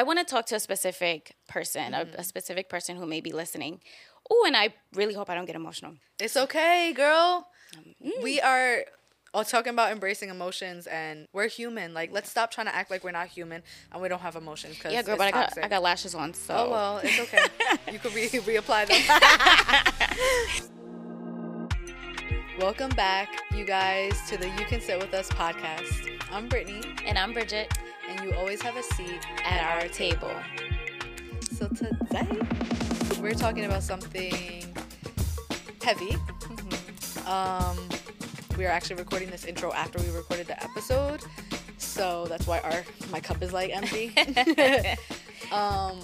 [0.00, 2.14] I want to talk to a specific person, Mm-hmm.
[2.16, 3.80] a, a specific person who may be listening.
[4.30, 5.92] Oh, and I really hope I don't get emotional.
[6.18, 7.46] It's okay, girl.
[8.02, 8.22] Mm.
[8.22, 8.84] We are
[9.34, 11.92] all talking about embracing emotions, and we're human.
[11.92, 14.78] Like, let's stop trying to act like we're not human and we don't have emotions.
[14.82, 15.58] Cause Yeah, girl, but I got.
[15.62, 17.44] I got lashes on, so Oh well, it's okay.
[17.92, 19.02] you could re- reapply them.
[22.58, 26.08] Welcome back, you guys, to the You Can Sit With Us podcast.
[26.32, 27.68] I'm Brittany, And I'm Bridget
[28.10, 30.32] and you always have a seat at our table.
[31.52, 32.26] So today,
[33.20, 34.74] we're talking about something
[35.80, 36.16] heavy.
[37.26, 37.78] Um,
[38.58, 41.22] we are actually recording this intro after we recorded the episode,
[41.78, 44.12] so that's why our my cup is like empty.
[45.52, 46.00] um,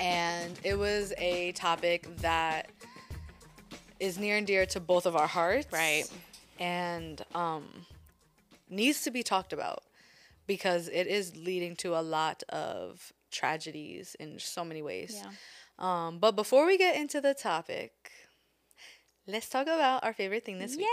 [0.00, 2.70] and it was a topic that
[3.98, 6.04] is near and dear to both of our hearts, Right.
[6.58, 7.64] And um,
[8.68, 9.82] needs to be talked about
[10.50, 15.14] because it is leading to a lot of tragedies in so many ways.
[15.14, 15.30] Yeah.
[15.78, 17.92] Um, but before we get into the topic,
[19.26, 20.86] let's talk about our favorite thing this week.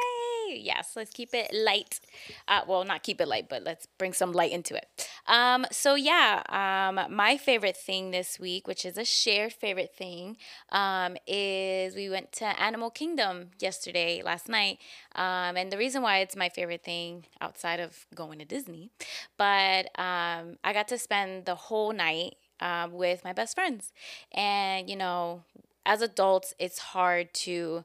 [0.47, 0.59] Yay!
[0.59, 1.99] Yes, let's keep it light.
[2.47, 4.87] Uh, well, not keep it light, but let's bring some light into it.
[5.27, 10.37] Um, so yeah, um, my favorite thing this week, which is a shared favorite thing,
[10.71, 14.79] um, is we went to Animal Kingdom yesterday, last night,
[15.15, 18.89] um, and the reason why it's my favorite thing outside of going to Disney,
[19.37, 23.91] but um, I got to spend the whole night um, with my best friends,
[24.31, 25.43] and you know,
[25.85, 27.83] as adults, it's hard to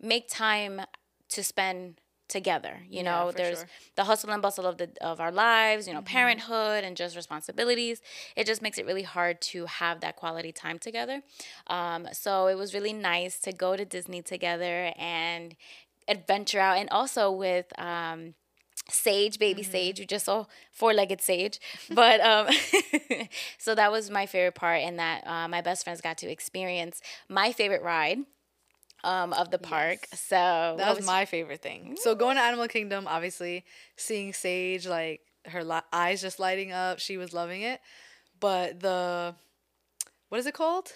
[0.00, 0.80] make time
[1.28, 3.68] to spend together you know for there's sure.
[3.96, 8.02] the hustle and bustle of the of our lives you know parenthood and just responsibilities
[8.36, 11.22] it just makes it really hard to have that quality time together
[11.68, 15.56] um, so it was really nice to go to disney together and
[16.06, 18.34] adventure out and also with um,
[18.90, 20.00] Sage, baby Sage.
[20.00, 21.60] You just saw four legged Sage.
[21.90, 22.48] But um,
[23.58, 27.02] so that was my favorite part, and that uh, my best friends got to experience
[27.28, 28.20] my favorite ride
[29.04, 30.06] um, of the park.
[30.14, 31.96] So That what was my favorite thing.
[32.00, 33.64] So going to Animal Kingdom, obviously,
[33.96, 37.80] seeing Sage like her li- eyes just lighting up, she was loving it.
[38.40, 39.34] But the
[40.28, 40.92] what is it called?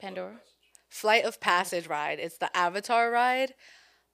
[0.00, 0.40] Pandora.
[0.88, 2.18] Flight of Passage ride.
[2.18, 3.54] It's the Avatar ride.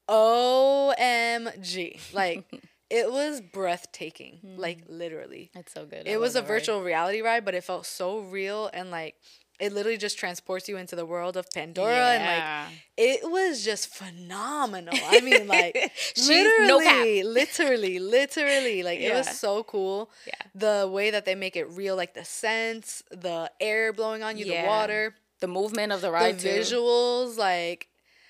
[0.09, 2.13] OMG.
[2.13, 2.45] Like
[2.91, 4.41] it was breathtaking.
[4.57, 5.51] Like literally.
[5.55, 6.07] It's so good.
[6.07, 9.17] It was a virtual reality ride, but it felt so real and like
[9.61, 13.89] it literally just transports you into the world of Pandora and like it was just
[13.89, 14.95] phenomenal.
[15.07, 20.11] I mean like literally, no literally, literally like it was so cool.
[20.27, 20.35] Yeah.
[20.55, 24.47] The way that they make it real like the scents, the air blowing on you,
[24.47, 26.49] the water, the movement of the the ride too.
[26.49, 27.89] visuals like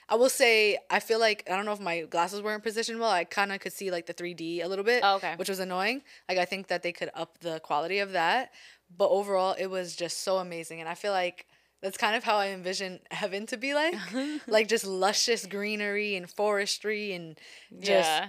[0.09, 3.11] I will say I feel like I don't know if my glasses weren't positioned well.
[3.11, 5.35] I kind of could see like the 3D a little bit, Oh, okay.
[5.37, 6.03] which was annoying.
[6.29, 8.53] Like I think that they could up the quality of that,
[8.97, 11.47] but overall it was just so amazing, and I feel like
[11.83, 13.95] that's kind of how I envision heaven to be like,
[14.47, 17.39] like just luscious greenery and forestry and
[17.81, 18.29] just yeah.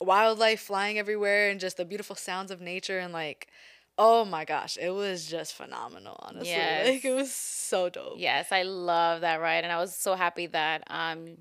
[0.00, 3.48] wildlife flying everywhere and just the beautiful sounds of nature and like.
[3.96, 6.48] Oh my gosh, it was just phenomenal, honestly.
[6.48, 6.88] Yes.
[6.88, 8.14] Like it was so dope.
[8.16, 11.38] Yes, I love that ride, and I was so happy that um,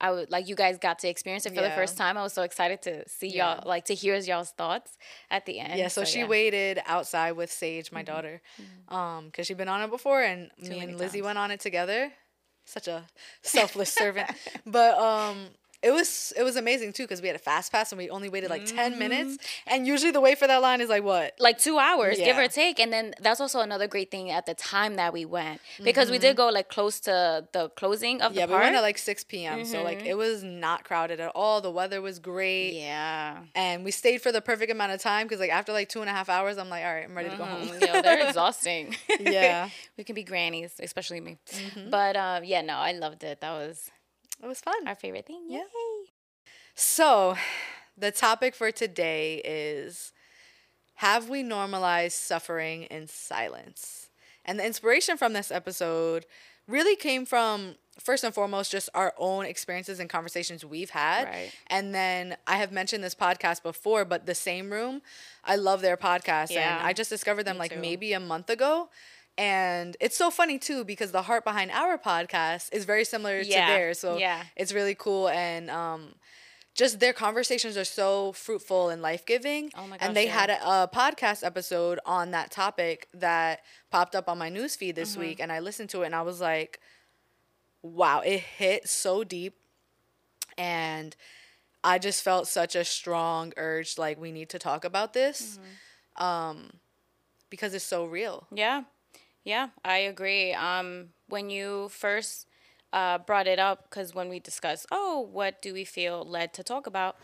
[0.00, 2.16] I would like you guys got to experience it for the first time.
[2.16, 3.54] I was so excited to see Yeah.
[3.56, 4.96] y'all, like to hear y'all's thoughts
[5.30, 5.78] at the end.
[5.78, 6.24] Yeah, so, she yeah.
[6.24, 6.30] Mm-hmm.
[6.30, 8.42] waited outside with Sage, my daughter,
[8.88, 11.26] um, because she'd been on it before, and me and Lizzie times.
[11.26, 12.12] went on it together.
[12.64, 13.04] Such a
[13.42, 14.30] selfless servant,
[14.64, 15.46] but um,
[15.82, 18.28] it was it was amazing too because we had a fast pass and we only
[18.28, 19.74] waited like ten minutes, Mm-hmm.
[19.74, 21.34] and usually the wait for that line is like what?
[21.40, 22.78] like two hours, give or take.
[22.80, 26.18] And then that's also another great thing at the time that we went because we
[26.18, 28.38] did go like close to the closing of Mm-hmm.
[28.38, 29.64] Yeah, the but we went at like six p.m.
[29.64, 31.60] So like it was not crowded at all.
[31.60, 33.38] The weather was great, yeah.
[33.54, 36.08] and we stayed for the perfect amount of time because like after like two and
[36.08, 37.68] a half hours, I'm like, all right, I'm ready to go home.
[37.68, 38.94] Mm, Yo, they're exhausting.
[39.20, 39.68] Yeah.
[39.98, 41.38] we can be grannies, especially me.
[41.50, 41.90] Mm-hmm.
[41.90, 43.40] But um, yeah, no, I loved it.
[43.40, 43.90] That was
[44.42, 44.86] it was fun.
[44.86, 45.44] our favorite thing.
[45.48, 45.58] Yeah.
[45.60, 46.10] Yay.
[46.74, 47.36] So,
[47.96, 50.12] the topic for today is
[50.96, 54.08] Have we normalized suffering in silence?
[54.44, 56.26] And the inspiration from this episode
[56.66, 61.24] really came from, first and foremost, just our own experiences and conversations we've had.
[61.28, 61.52] Right.
[61.68, 65.02] And then I have mentioned this podcast before, but The Same Room,
[65.44, 66.50] I love their podcast.
[66.50, 66.78] Yeah.
[66.78, 67.80] And I just discovered them Me like too.
[67.80, 68.88] maybe a month ago.
[69.38, 73.66] And it's so funny too because the heart behind our podcast is very similar Yeah.
[73.66, 73.98] to theirs.
[73.98, 74.42] So Yeah.
[74.56, 76.14] it's really cool and um
[76.74, 79.70] just their conversations are so fruitful and life giving.
[79.76, 80.32] Oh my gosh, and they yeah.
[80.40, 84.94] had a, a podcast episode on that topic that popped up on my news feed
[84.96, 85.00] Mm-hmm.
[85.02, 86.80] this week, and I listened to it and I was like,
[87.82, 89.58] wow, it hit so deep,
[90.56, 91.14] and
[91.84, 95.58] I just felt such a strong urge like we need to talk about this.
[95.58, 96.24] Mm-hmm.
[96.24, 96.70] Um,
[97.50, 98.46] because it's so real.
[98.50, 98.84] Yeah,
[99.44, 100.52] yeah, I agree.
[100.52, 102.46] Um, when you first
[102.92, 106.62] uh, brought it up, because when we discussed, oh, what do we feel led to
[106.62, 107.16] talk about,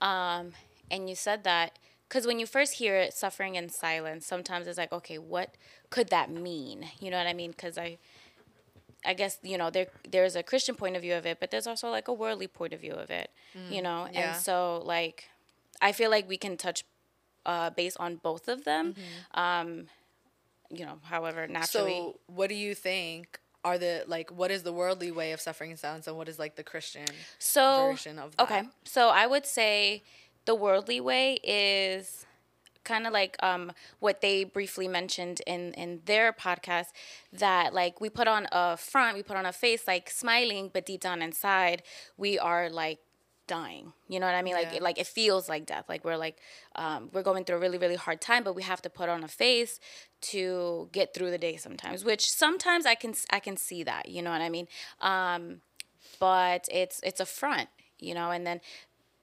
[0.00, 0.52] um,
[0.90, 1.78] and you said that,
[2.08, 5.56] because when you first hear it, suffering in silence, sometimes it's like, okay, what
[5.90, 6.86] could that mean?
[7.00, 7.50] You know what I mean?
[7.50, 7.98] Because I,
[9.04, 11.66] I guess you know there there's a Christian point of view of it, but there's
[11.66, 13.30] also like a worldly point of view of it.
[13.70, 14.34] you know, yeah.
[14.34, 15.24] and so like,
[15.80, 16.84] I feel like we can touch
[17.46, 18.94] uh, base on both of them.
[19.34, 19.86] Um,
[20.76, 21.96] you know, however, naturally.
[21.96, 24.30] So, what do you think are the like?
[24.30, 27.06] What is the worldly way of suffering in silence, and what is like the Christian
[27.38, 28.42] so version of that?
[28.44, 30.02] okay so i would say
[30.44, 32.26] the worldly way is
[32.84, 36.88] kind of like um, what they briefly mentioned in in their podcast
[37.32, 40.84] that like we put on a front we put on a face like smiling but
[40.84, 41.82] deep down inside
[42.18, 42.98] we are like
[43.46, 44.76] dying you know what i mean like Yeah.
[44.78, 46.36] it, like it feels like death like we're like
[46.76, 49.22] um, we're going through a really really hard time but we have to put on
[49.24, 49.80] a face
[50.32, 54.22] to get through the day sometimes which sometimes i can i can see that you
[54.22, 54.66] know what i mean?
[55.00, 55.60] Um,
[56.18, 57.68] but it's it's a front
[57.98, 58.60] you know and then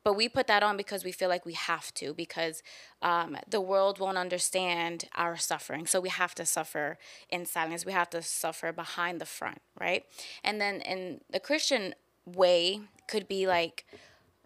[0.03, 2.63] but we put that on because we feel like we have to because
[3.03, 5.86] um, the world won't understand our suffering.
[5.86, 6.98] So we have to suffer
[7.30, 7.86] in silence.
[7.86, 10.06] We have to suffer behind the front right?
[10.44, 11.94] And then in the christian
[12.25, 13.86] way could be like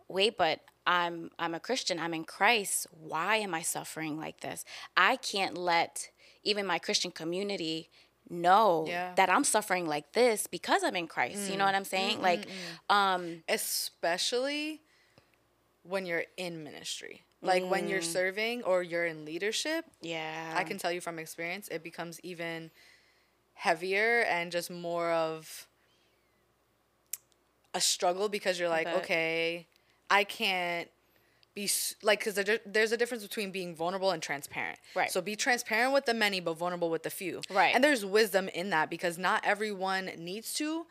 [0.08, 2.00] wait but i'm i'm a christian.
[2.00, 2.88] I'm in christ.
[2.92, 4.64] Why am i suffering like this?
[4.96, 6.10] I can't let
[6.46, 7.90] even my christian community
[8.30, 9.14] know Yeah.
[9.16, 12.48] that i'm suffering like this because i'm in christ you know what i'm saying like
[12.90, 14.82] um especially
[15.84, 17.24] when you're in ministry.
[17.42, 17.90] Like when Mm.
[17.90, 22.20] you're serving or you're in leadership, yeah I can tell you from experience, it becomes
[22.22, 22.72] even
[23.54, 25.68] heavier and just more of
[27.74, 28.96] a struggle because you're like, bet.
[29.04, 29.68] okay,
[30.10, 30.90] I can't
[31.56, 31.70] be
[32.04, 34.78] like because there's a difference between being vulnerable and transparent.
[34.94, 35.10] Right.
[35.10, 37.42] So be transparent with the many, but vulnerable with the few.
[37.50, 37.74] Right.
[37.74, 40.86] And there's wisdom in that because not everyone needs to,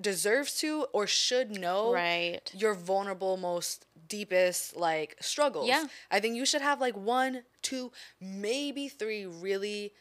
[0.00, 2.40] deserves to, or should know Right.
[2.54, 5.66] your vulnerable, most deepest like struggles.
[5.68, 5.86] Yeah.
[6.10, 7.90] I think you should have like one, two,
[8.20, 9.92] maybe three really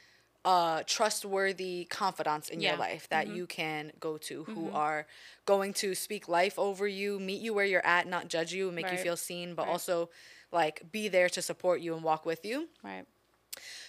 [0.48, 2.70] uh trustworthy confidants in Yeah.
[2.70, 5.06] your life that you can go to who are
[5.46, 8.90] going to speak life over you, meet you where you're at, not judge you, make
[8.90, 9.72] you feel seen, but Right.
[9.74, 10.10] also
[10.60, 12.58] like be there to support you and walk with you.
[12.82, 13.06] right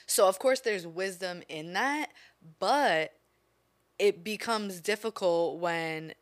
[0.06, 2.06] So of course there's wisdom in that,
[2.58, 3.04] but
[4.06, 6.14] it becomes difficult when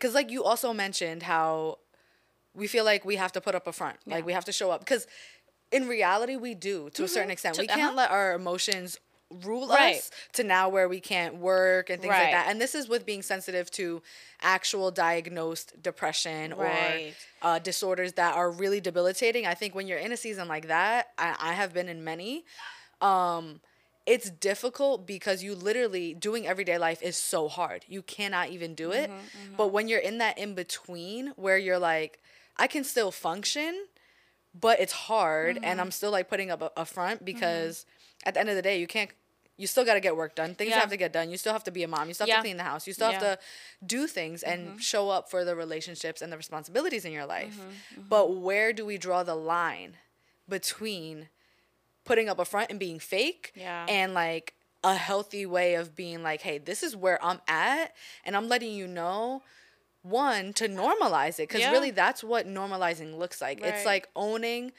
[0.00, 1.78] cuz like you also mentioned how
[2.54, 3.96] we feel like we have to put up a front.
[4.04, 5.06] Like we have to show up cuz
[5.70, 7.54] in reality we do to a certain extent.
[7.54, 8.02] To- We can't uh-huh.
[8.02, 8.98] let our emotions
[9.44, 9.96] rule Right.
[9.96, 12.48] us to now where we can't work and things like that.
[12.48, 14.02] And this is with being sensitive to
[14.40, 17.14] actual diagnosed depression Right.
[17.42, 19.46] or uh, disorders that are really debilitating.
[19.46, 22.44] I think when you're in a season like that, I, I have been in many.
[23.00, 23.60] Um,
[24.04, 27.84] it's difficult because you literally doing everyday life is so hard.
[27.88, 29.10] You cannot even do it.
[29.56, 32.20] But when you're in that in between where you're like,
[32.56, 33.86] I can still function,
[34.54, 37.86] but it's hard, and I'm still like putting up a, a front because
[38.24, 39.10] at the end of the day, you can't.
[39.58, 40.54] You still got to get work done.
[40.54, 40.80] Things Yeah.
[40.80, 41.30] have to get done.
[41.30, 42.08] You still have to be a mom.
[42.08, 42.36] You still have Yeah.
[42.36, 42.86] to clean the house.
[42.86, 43.38] You still have to
[43.86, 47.54] do things and show up for the relationships and the responsibilities in your life.
[47.56, 49.98] Mm-hmm, But where do we draw the line
[50.48, 51.28] between
[52.04, 53.86] putting up a front and being fake Yeah.
[53.88, 58.36] and like a healthy way of being like, hey, this is where I'm at and
[58.36, 59.42] I'm letting you know
[60.02, 61.70] one to normalize it because Yeah.
[61.70, 63.60] really that's what normalizing looks like.
[63.62, 64.72] It's like owning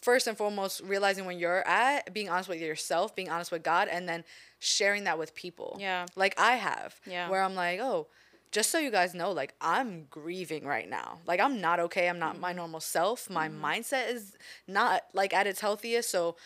[0.00, 3.88] first and foremost realizing when you're at being honest with yourself being honest with god
[3.88, 4.24] and then
[4.60, 6.06] sharing that with people Yeah.
[6.16, 7.28] like i have Yeah.
[7.28, 8.06] where i'm like oh
[8.50, 12.18] just so you guys know like i'm grieving right now like i'm not okay i'm
[12.18, 12.40] not Mm-hmm.
[12.42, 14.36] my normal self my mindset is
[14.66, 16.36] not like at its healthiest so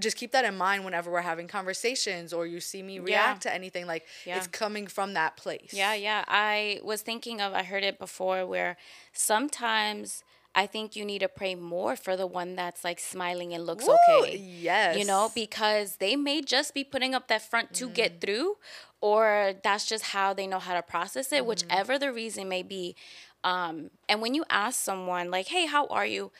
[0.00, 3.52] just keep that in mind whenever we're having conversations or you see me react to
[3.52, 4.36] anything like Yeah.
[4.36, 6.24] it's coming from that place Yeah, yeah.
[6.28, 8.76] I was thinking of, I heard it before where
[9.12, 10.22] sometimes
[10.58, 13.86] I think you need to pray more for the one that's like smiling and looks
[13.86, 14.36] Woo, okay.
[14.36, 17.94] yes You know, because they may just be putting up that front to Mm.
[18.00, 18.56] get through,
[19.00, 21.48] or that's just how they know how to process it, Mm-hmm.
[21.50, 22.96] whichever the reason may be.
[23.44, 26.32] Um, and when you ask someone, like, hey, how are you?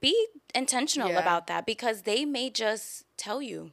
[0.00, 0.14] Be
[0.54, 1.18] intentional Yeah.
[1.24, 3.72] about that because they may just tell you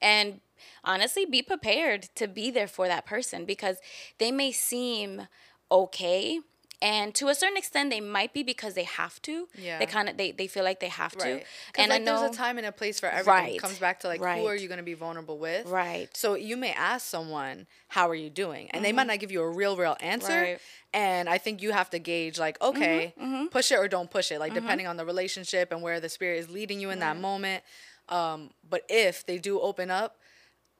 [0.00, 0.40] and
[0.84, 3.78] honestly be prepared to be there for that person because
[4.18, 5.26] they may seem
[5.70, 6.38] okay
[6.82, 9.78] and to a certain extent they might be because they have to Yeah.
[9.78, 11.46] they kind of they, they feel like they have to Right.
[11.68, 13.32] Because and like i know there's a time and a place for everything.
[13.32, 13.54] Right.
[13.54, 15.66] It comes back to like who are you gonna be vulnerable with?
[15.66, 16.08] Right.
[16.16, 18.70] So you may ask someone, How are you doing?
[18.72, 20.28] And they might not give you a real, real answer.
[20.28, 20.42] Mm-hmm.
[20.42, 20.56] Right.
[20.56, 21.00] Mm-hmm.
[21.00, 23.14] And I think you have to gauge like, okay,
[23.50, 26.38] push it or don't push it, like depending on the relationship and where the spirit
[26.38, 27.64] is leading you in that moment.
[28.08, 30.16] Um, but if they do open up,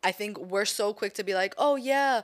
[0.04, 2.22] I think we're so quick to be like, oh yeah,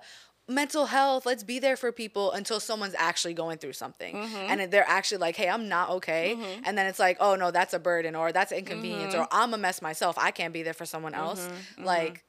[0.51, 4.15] mental health, let's be there for people until someone's actually going through something.
[4.15, 4.37] Mm-hmm.
[4.37, 6.37] And they're actually like, hey, I'm not okay.
[6.65, 9.23] And then it's like, oh no, that's a burden or that's inconvenience Mm-hmm.
[9.23, 10.17] or I'm a mess myself.
[10.19, 11.49] I can't be there for someone else.
[11.79, 12.25] Like,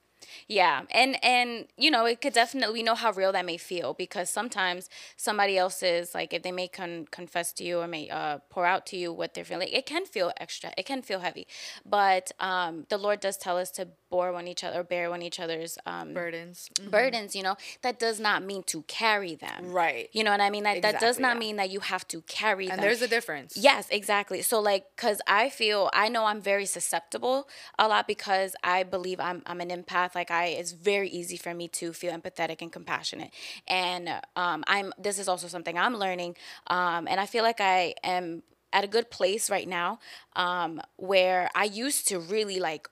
[0.47, 3.93] Yeah, and and you know it could definitely we know how real that may feel
[3.93, 8.39] because sometimes somebody else's like if they may con- confess to you or may uh,
[8.49, 11.47] pour out to you what they're feeling, it can feel extra, it can feel heavy,
[11.85, 15.39] but um, the Lord does tell us to bore one each other, bear one each
[15.39, 16.69] other's um, burdens.
[16.75, 16.91] Mm.
[16.91, 17.35] burdens.
[17.35, 20.09] You know that does not mean to carry them, Right.
[20.11, 20.63] You know what I mean?
[20.63, 22.81] That that does not mean that you have to carry And them.
[22.85, 23.55] there's a difference.
[23.57, 24.41] Yes, exactly.
[24.41, 27.47] So like cuz I feel I know I'm very susceptible
[27.79, 31.53] a lot because I believe I'm I'm an empath like I it's very easy for
[31.53, 33.31] me to feel empathetic and compassionate.
[33.67, 36.35] And um I'm this is also something I'm learning
[36.67, 39.99] um and I feel like I am at a good place right now
[40.35, 42.87] um where I used to really like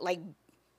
[0.00, 0.20] like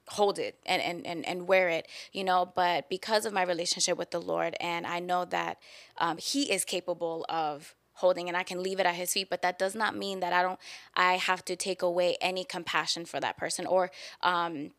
[0.10, 3.98] hold it and, and, and, and wear it, you know, but because of my relationship
[3.98, 5.58] with the Lord and I know that
[5.98, 9.42] um, he is capable of holding and I can leave it at his feet, but
[9.44, 10.60] that does not mean that I don't,
[10.96, 14.72] I have to take away any compassion for that person or, um,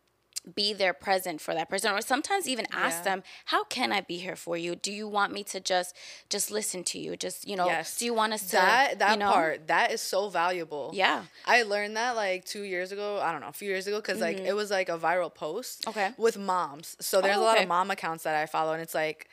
[0.55, 3.03] be there present for that person or sometimes even ask Yeah.
[3.05, 5.97] them how can i be here for you do you want me to just
[6.29, 7.97] just listen to you just you know Yes.
[7.97, 9.33] do you want us to that that you know?
[9.33, 10.91] part that is so valuable.
[10.93, 11.25] Yeah.
[11.47, 13.19] I learned that like two years ago.
[13.23, 15.83] I don't know, a few years ago, because like it was like a viral post.
[15.83, 15.91] Mm-hmm.
[15.91, 16.09] Okay.
[16.19, 18.95] With moms, so there's Oh, a lot of mom accounts that I follow, and it's
[18.95, 19.29] like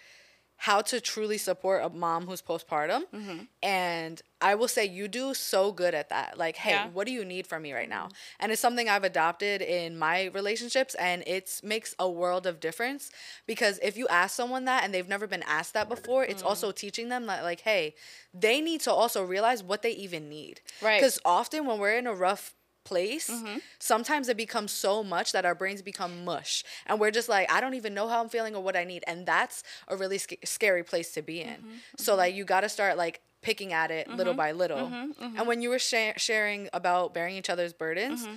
[0.66, 3.02] how to truly support a mom who's postpartum.
[3.12, 3.40] Mm-hmm.
[3.64, 6.38] And I will say you do so good at that.
[6.38, 6.88] Like, hey, Yeah.
[6.90, 8.10] what do you need from me right now?
[8.40, 13.10] And it's something I've adopted in my relationships, and it makes a world of difference
[13.48, 16.50] because if you ask someone that and they've never been asked that before, it's Mm.
[16.50, 17.96] also teaching them that, like, hey,
[18.32, 20.62] they need to also realize what they even need.
[20.80, 21.00] Right.
[21.00, 23.58] Because often when we're in a rough place, Mm-hmm.
[23.80, 26.64] sometimes it becomes so much that our brains become mush.
[26.88, 29.04] And we're just like, I don't even know how I'm feeling or what I need.
[29.08, 31.56] And that's a really sc- scary place to be in.
[31.56, 31.72] Mm-hmm.
[31.98, 34.78] So, like, you got to start, like, picking at it little by little.
[34.88, 35.38] Mm-hmm.
[35.38, 38.28] And when you were sha- sharing about bearing each other's burdens,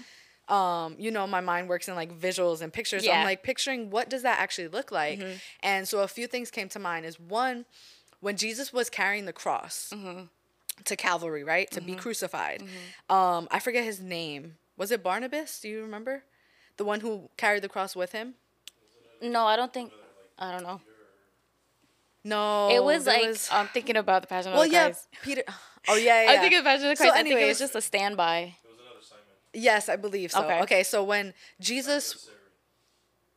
[0.49, 3.05] um, you know, my mind works in like visuals and pictures.
[3.05, 3.19] So Yeah.
[3.21, 5.19] I'm like picturing what does that actually look like?
[5.63, 7.65] And so a few things came to mind is one,
[8.21, 9.93] when Jesus was carrying the cross
[10.85, 11.71] to Calvary, right?
[11.73, 12.63] To be crucified.
[13.09, 14.57] Um, I forget his name.
[14.77, 15.61] Was it Barnabas?
[15.61, 16.25] Do you remember?
[16.77, 18.35] The one who carried the cross with him?
[19.23, 19.91] no i don't think
[20.39, 20.81] i don't know
[22.25, 22.71] No.
[22.71, 25.43] it was there like i'm thinking about the passion well, of the yeah, christ Peter.
[25.89, 26.31] Oh yeah, yeah.
[26.31, 26.41] I think yeah.
[26.41, 27.17] thinking of Passion of the So Christ.
[27.17, 28.39] I think it was just a standby.
[28.39, 29.25] It was another Simon.
[29.53, 30.43] Yes, I believe so.
[30.45, 30.63] Okay.
[30.63, 32.31] Okay, so when Jesus,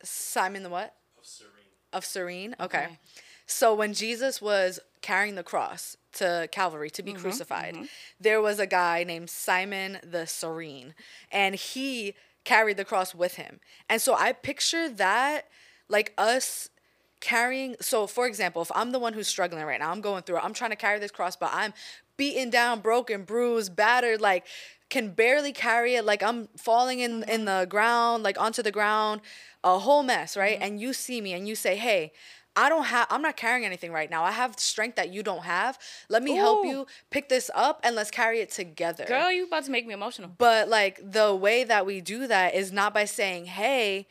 [0.02, 0.94] Simon the what?
[1.18, 1.52] of Cyrene.
[1.92, 2.56] Of Cyrene.
[2.58, 2.84] Okay.
[2.84, 2.98] Okay.
[3.46, 7.84] So when Jesus was carrying the cross to Calvary to be Mm-hmm, crucified, mm-hmm.
[8.20, 10.94] there was a guy named Simon the Cyrene,
[11.30, 12.14] and he
[12.44, 13.60] carried the cross with him.
[13.88, 15.46] And so I picture that
[15.88, 16.70] like us
[17.20, 20.36] carrying so for example if i'm the one who's struggling right now i'm going through
[20.36, 21.74] it i'm trying to carry this cross but i'm
[22.16, 24.46] beaten down broken bruised battered like
[24.88, 27.44] can barely carry it like i'm falling in in mm-hmm.
[27.46, 29.20] the ground like onto the ground
[29.64, 30.54] a whole mess right?
[30.54, 30.62] Mm-hmm.
[30.64, 32.12] And you see me and you say hey
[32.58, 34.24] I don't have I'm not carrying anything right now.
[34.24, 35.78] I have strength that you don't have.
[36.08, 39.04] Let me help you pick this up and let's carry it together.
[39.04, 40.30] Girl, you about to make me emotional.
[40.36, 44.08] But like the way that we do that is not by saying, "Hey,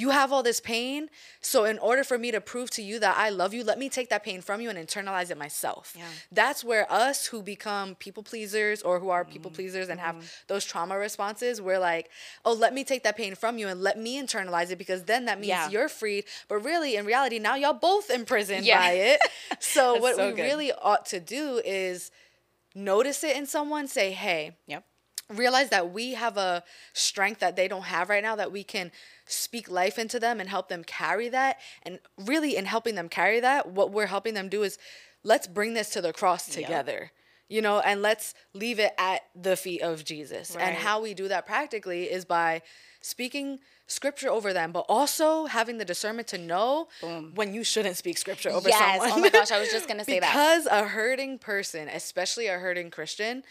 [0.00, 1.00] you have all this pain,
[1.40, 3.88] so in order for me to prove to you that I love you, let me
[3.88, 6.04] take that pain from you and internalize it myself." Yeah.
[6.40, 9.32] That's where us who become people pleasers or who are Mm-hmm.
[9.34, 12.06] people pleasers and have those trauma responses, we're like,
[12.44, 15.24] "Oh, let me take that pain from you and let me internalize it because then
[15.26, 15.68] that means Yeah.
[15.70, 18.78] you're freed." But really, in reality, now y'all both imprisoned Yeah.
[18.78, 19.20] by it.
[19.60, 20.42] So what so we good.
[20.50, 22.10] really ought to do is
[22.74, 24.84] notice it in someone, say, "Hey, Yep.
[25.28, 28.90] Realize that we have a strength that they don't have right now that we can
[29.26, 31.58] speak life into them and help them carry that.
[31.82, 34.78] And really in helping them carry that what we're helping them do is
[35.22, 37.10] let's bring this to the cross together
[37.48, 40.56] you know and let's leave it at the feet of jesus.
[40.56, 42.62] And how we do that practically is by
[43.00, 46.88] speaking scripture over them but also having the discernment to know
[47.34, 49.00] when you shouldn't speak scripture over Yes.
[49.00, 50.30] someone Oh my gosh, I was just gonna say that.
[50.32, 53.42] because a hurting person, especially a hurting Christian,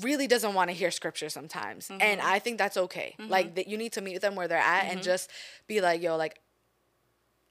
[0.00, 1.88] really doesn't want to hear scripture sometimes.
[2.00, 2.28] And Mm-hmm.
[2.28, 3.16] I think that's okay.
[3.28, 5.30] Like that you need to meet them where they're at and just
[5.66, 6.40] be like, yo, like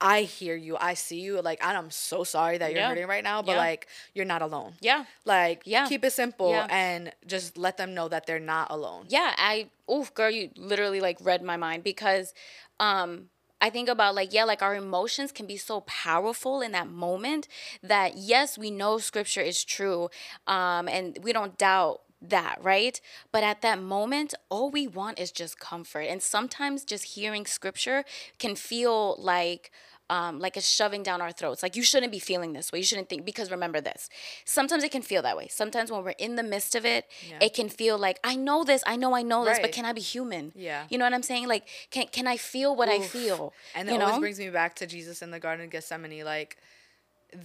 [0.02, 1.42] I hear you, I see you.
[1.42, 2.90] Like I'm so sorry that you're Yeah.
[2.90, 3.58] hurting right now, but Yeah.
[3.58, 4.74] like you're not alone.
[4.82, 5.06] Yeah.
[5.24, 5.88] Like Yeah.
[5.88, 6.68] keep it simple Yeah.
[6.70, 9.06] and just let them know that they're not alone.
[9.08, 12.34] Yeah, I oof, girl, you literally like read my mind because
[12.80, 13.30] um
[13.62, 17.48] I think about like yeah, like our emotions can be so powerful in that moment
[17.82, 20.10] that yes, we know scripture is true
[20.48, 23.00] um and we don't doubt that, right?
[23.32, 26.02] But at that moment, all we want is just comfort.
[26.02, 28.04] And sometimes just hearing scripture
[28.40, 29.72] can feel like
[30.10, 31.64] um, like it's shoving down our throats.
[31.64, 32.80] Like you shouldn't be feeling this way.
[32.80, 34.10] You shouldn't think because remember this.
[34.46, 35.48] Sometimes it can feel that way.
[35.50, 37.40] Sometimes when we're in the midst of it, Yeah.
[37.42, 39.94] it can feel like I know this, I know I know this, but can I
[39.94, 40.52] be human?
[40.56, 40.86] Yeah.
[40.90, 41.48] You know what I'm saying?
[41.48, 43.54] Like can can I feel what I feel?
[43.74, 44.06] And you it know?
[44.06, 46.24] always brings me back to Jesus in the Garden of Gethsemane.
[46.26, 46.58] Like,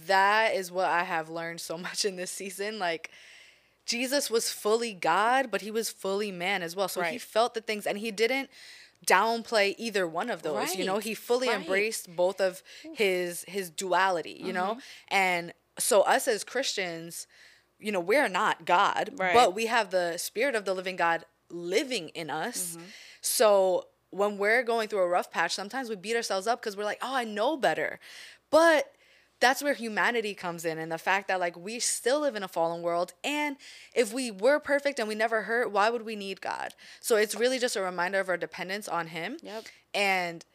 [0.07, 2.77] that is what I have learned so much in this season.
[2.77, 3.09] Like,
[3.89, 6.87] Jesus was fully God, but he was fully man as well.
[6.87, 8.49] So he felt the things, and he didn't
[9.05, 10.75] downplay either one of those.
[10.75, 11.57] You know, he fully right.
[11.57, 12.61] embraced both of
[12.93, 14.39] his his duality.
[14.43, 14.79] You know, Mm-hmm.
[15.15, 17.25] and so us as Christians,
[17.79, 19.33] you know, we're not God, Right.
[19.33, 22.75] but we have the Spirit of the living God living in us.
[22.75, 22.85] Mm-hmm.
[23.21, 26.83] So when we're going through a rough patch, sometimes we beat ourselves up because we're
[26.83, 27.99] like, oh, I know better.
[28.51, 28.91] But
[29.39, 32.47] that's where humanity comes in and the fact that like we still live in a
[32.47, 33.55] fallen world and
[33.95, 36.73] if we were perfect and we never hurt why would we need god?
[36.99, 39.37] So it's really just a reminder of our dependence on him.
[39.41, 39.65] Yep.
[39.93, 40.45] and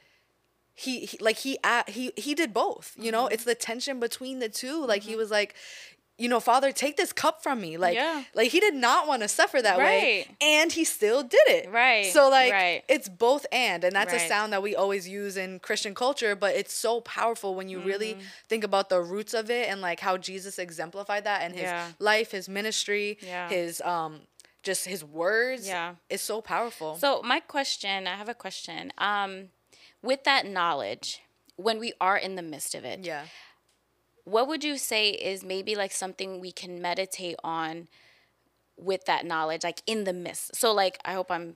[0.76, 3.24] he, he like he he he did both you know?
[3.24, 3.34] Mm-hmm.
[3.34, 4.84] it's the tension between the two.
[4.84, 5.54] Like he was like
[6.16, 8.22] you know father take this cup from me like Yeah.
[8.34, 12.06] like he did not want to suffer that way and he still did it Right,
[12.06, 12.84] so like right.
[12.88, 16.54] it's both and and that's a sound that we always use in christian culture but
[16.54, 18.22] it's so powerful when you really Mm-hmm.
[18.48, 21.88] think about the roots of it and like how jesus exemplified that and his Yeah.
[21.98, 23.48] life his ministry Yeah.
[23.48, 24.20] his um
[24.62, 25.94] just his words Yeah.
[26.08, 28.92] is so powerful So my question, I have a question.
[28.96, 29.50] Um,
[30.00, 31.20] with that knowledge,
[31.56, 33.24] when we are in the midst of it, yeah
[34.24, 37.88] what would you say is maybe like something we can meditate on
[38.76, 40.56] with that knowledge, like in the midst?
[40.56, 41.54] So like, I hope I'm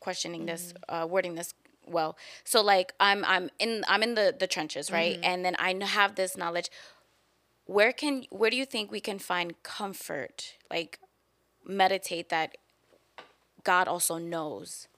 [0.00, 0.94] questioning this, mm-hmm.
[0.94, 1.54] uh, wording this
[1.86, 2.16] well.
[2.44, 5.14] So like, I'm I'm in I'm in the the trenches, right?
[5.14, 5.24] Mm-hmm.
[5.24, 6.70] And then I have this knowledge.
[7.64, 10.54] Where can where do you think we can find comfort?
[10.70, 10.98] Like,
[11.66, 12.56] meditate that
[13.64, 14.88] God also knows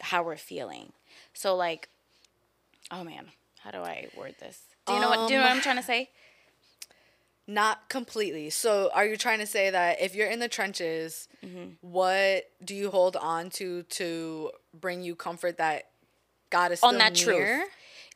[0.00, 0.92] how we're feeling.
[1.32, 1.88] So like,
[2.90, 3.26] oh man,
[3.60, 4.62] how do I word this?
[4.86, 5.28] Do you know what?
[5.28, 6.10] Do you know what I'm um, trying to say?
[7.46, 8.50] Not completely.
[8.50, 11.72] So, are you trying to say that if you're in the trenches, Mm-hmm.
[11.82, 15.90] what do you hold on to to bring you comfort that
[16.50, 17.24] God is still on that near?
[17.46, 17.68] truth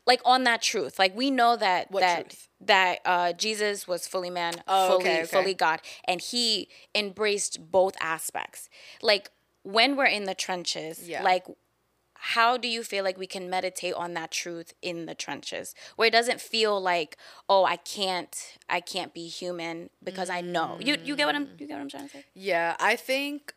[0.07, 2.49] like on that truth like we know that What that truth?
[2.63, 5.27] that uh jesus was fully man Oh, fully okay, okay.
[5.27, 8.71] fully god and he embraced both aspects
[9.03, 9.31] like
[9.65, 11.23] when we're in the trenches Yeah.
[11.23, 11.45] like
[12.35, 15.75] how do you feel like we can meditate on that truth in the trenches?
[15.97, 17.17] Where it doesn't feel like
[17.49, 20.77] oh i can't i can't be human because i know.
[20.81, 22.25] You you get what i'm you get what i'm trying to say?
[22.35, 23.55] Yeah, I think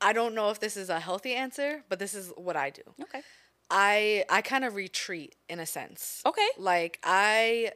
[0.00, 2.82] I don't know if this is a healthy answer, but this is what I do.
[3.02, 3.22] okay.
[3.70, 6.22] I I kind of retreat in a sense.
[6.24, 6.48] okay.
[6.56, 7.72] Like I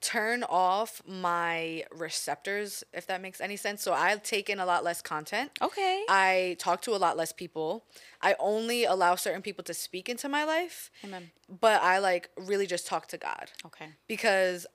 [0.00, 3.82] turn off my receptors if that makes any sense.
[3.82, 5.50] So I take in a lot less content.
[5.60, 7.84] okay I talk to a lot less people.
[8.22, 11.30] I only allow certain people to speak into my life, amen
[11.60, 14.66] but I like really just talk to God okay because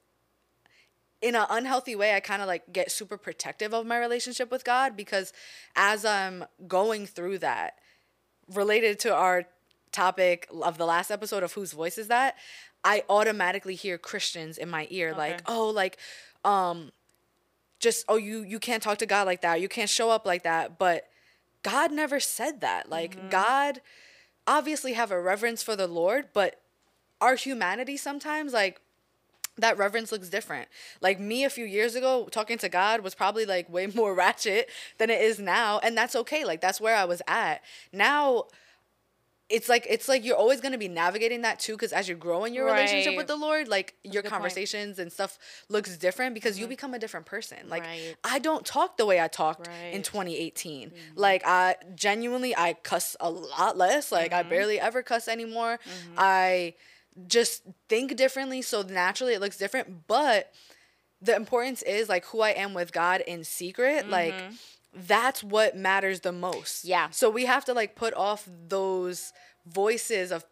[1.23, 4.65] in an unhealthy way, I kind of like get super protective of my relationship with
[4.65, 5.31] God because
[5.73, 7.75] as I'm going through that,
[8.53, 9.45] related to our
[9.93, 12.35] topic of the last episode of whose voice is that,
[12.83, 15.97] I automatically hear Christians in my ear like, oh, like,
[16.43, 16.91] um,
[17.79, 20.43] just oh, you you can't talk to God like that, you can't show up like
[20.43, 21.07] that, but
[21.63, 22.89] God never said that.
[22.89, 23.81] Like God
[24.45, 26.59] obviously have a reverence for the Lord, but
[27.21, 28.81] our humanity sometimes like
[29.57, 30.67] that reverence looks different.
[30.99, 34.69] Like me a few years ago, talking to God was probably like way more ratchet
[34.97, 36.45] than it is now, and that's okay.
[36.45, 37.61] Like that's where I was at.
[37.91, 38.45] Now
[39.53, 42.43] it's like it's like you're always gonna be navigating that too, because as you grow
[42.43, 44.33] in your relationship with the Lord, like your good point.
[44.33, 45.37] conversations and stuff
[45.69, 46.69] looks different because you mm-hmm.
[46.69, 47.69] become a different person.
[47.69, 48.15] Like Right.
[48.23, 50.03] I don't talk the way I talked in Right.
[50.03, 50.89] 2018.
[50.89, 50.97] Mm-hmm.
[51.15, 54.11] Like I genuinely I cuss a lot less.
[54.11, 54.47] Like Mm-hmm.
[54.47, 55.79] I barely ever cuss anymore.
[55.85, 56.15] Mm-hmm.
[56.17, 56.73] I
[57.27, 60.51] just think differently so naturally it looks different but
[61.21, 64.33] the importance is like who i am with god in secret like
[64.93, 66.85] that's what matters the most.
[66.85, 67.09] Yeah.
[67.11, 69.33] so we have to like put off those
[69.65, 70.45] voices of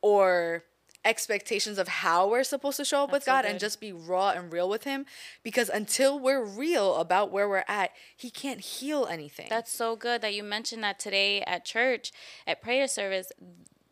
[0.00, 0.64] or
[1.04, 3.92] expectations of how we're supposed to show up with That's so god and just be
[3.92, 5.04] raw and real with him
[5.42, 10.22] because until we're real about where we're at he can't heal anything That's so good
[10.22, 12.12] that you mentioned that today at church
[12.46, 13.32] at prayer service.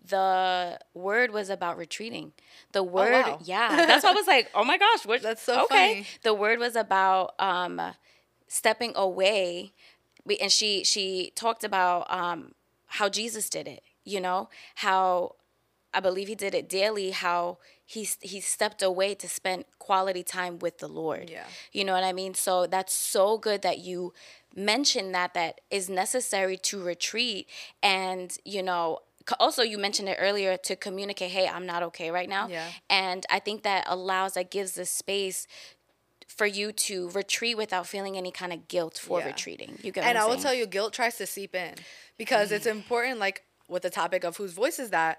[0.07, 2.33] The word was about retreating.
[2.73, 3.39] The word, wow.
[3.45, 5.23] yeah, that's why I was like, oh my gosh, what?
[5.29, 5.67] That's so okay.
[5.69, 6.07] funny.
[6.23, 7.81] The word was about um,
[8.49, 9.73] stepping away,
[10.24, 12.52] We- and she she talked about um,
[12.87, 13.83] how Jesus did it.
[14.04, 15.37] You know how
[15.92, 17.11] I believe he did it daily.
[17.11, 21.28] How he's he stepped away to spend quality time with the Lord.
[21.30, 21.44] Yeah.
[21.72, 22.35] You know what I mean?
[22.35, 24.12] So that's so good that you
[24.54, 27.48] mentioned that that is necessary to retreat
[27.83, 28.98] and you know
[29.38, 32.66] also you mentioned it earlier to communicate hey i'm not okay right now Yeah.
[32.88, 35.46] and i think that allows that gives the space
[36.31, 39.27] for you to retreat without feeling any kind of guilt for Yeah.
[39.27, 41.75] retreating you get and I will tell you, guilt tries to seep in
[42.16, 42.79] because it's mm-hmm.
[42.79, 45.19] important, like with the topic of whose voice is that,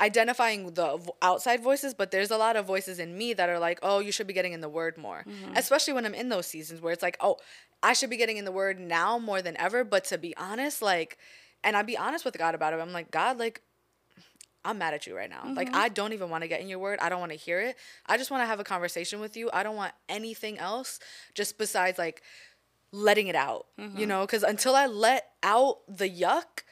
[0.00, 3.78] identifying the outside voices, but there's a lot of voices in me that are like,
[3.82, 5.24] oh, you should be getting in the word more.
[5.26, 5.56] Mm-hmm.
[5.56, 7.36] Especially when I'm in those seasons where it's like, oh,
[7.80, 9.84] I should be getting in the word now more than ever.
[9.84, 11.16] But to be honest, like,
[11.62, 12.80] and I'd be honest with God about it.
[12.80, 13.62] I'm like, God, like,
[14.64, 15.42] I'm mad at you right now.
[15.44, 15.76] Like mm-hmm.
[15.76, 16.98] I don't even want to get in your word.
[17.00, 17.76] I don't want to hear it.
[18.06, 19.50] I just want to have a conversation with you.
[19.52, 20.98] I don't want anything else
[21.34, 22.22] just besides like
[22.92, 23.66] letting it out.
[23.76, 24.04] You mm-hmm.
[24.06, 26.62] know, cuz until I let out the yuck,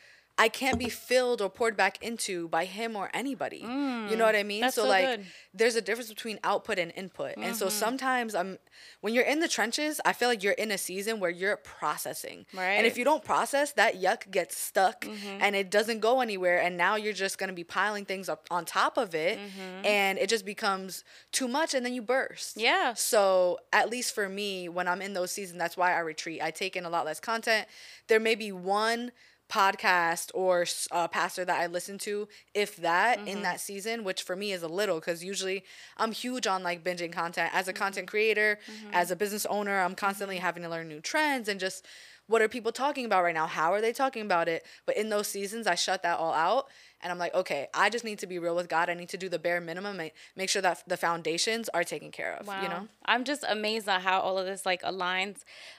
[0.42, 3.58] I can't be filled or poured back into by him or anybody.
[3.58, 4.62] you know mm, what I mean?
[4.72, 5.26] so so like good.
[5.54, 7.36] there's a difference between output and input.
[7.36, 7.78] And so mm-hmm.
[7.78, 8.58] sometimes I'm
[9.02, 12.44] when you're in the trenches, I feel like you're in a season where you're processing.
[12.52, 12.72] Right.
[12.72, 15.38] And if you don't process, that yuck gets stuck mm-hmm.
[15.40, 18.48] and it doesn't go anywhere and now you're just going to be piling things up
[18.50, 19.86] on top of it mm-hmm.
[19.86, 22.56] and it just becomes too much and then you burst.
[22.56, 22.94] Yeah.
[22.94, 26.42] So, at least for me when I'm in those seasons, that's why I retreat.
[26.42, 27.68] I take in a lot less content.
[28.08, 29.12] There may be one
[29.52, 33.42] podcast or uh, pastor that I listen to, if that, in mm-hmm.
[33.42, 35.62] that season, which for me is a little because usually
[35.98, 37.50] I'm huge on like binging content.
[37.52, 37.82] As a mm-hmm.
[37.82, 38.94] content creator, mm-hmm.
[38.94, 41.84] as a business owner, I'm constantly having to learn new trends and just
[42.26, 43.46] what are people talking about right now?
[43.46, 44.64] How are they talking about it?
[44.86, 46.68] But in those seasons, I shut that all out
[47.02, 48.88] and I'm like, okay, I just need to be real with God.
[48.88, 52.10] I need to do the bare minimum, make, make sure that the foundations are taken
[52.12, 52.88] care of, you know?
[53.04, 55.38] I'm just amazed at how all of this like aligns.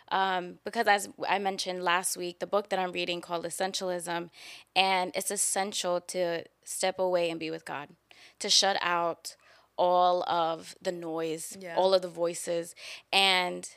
[0.09, 4.29] Um, because as I mentioned last week, the book that I'm reading called Essentialism,
[4.75, 7.89] and it's essential to step away and be with God,
[8.39, 9.35] to shut out
[9.77, 11.75] all of the noise, Yeah.
[11.77, 12.75] all of the voices,
[13.11, 13.67] and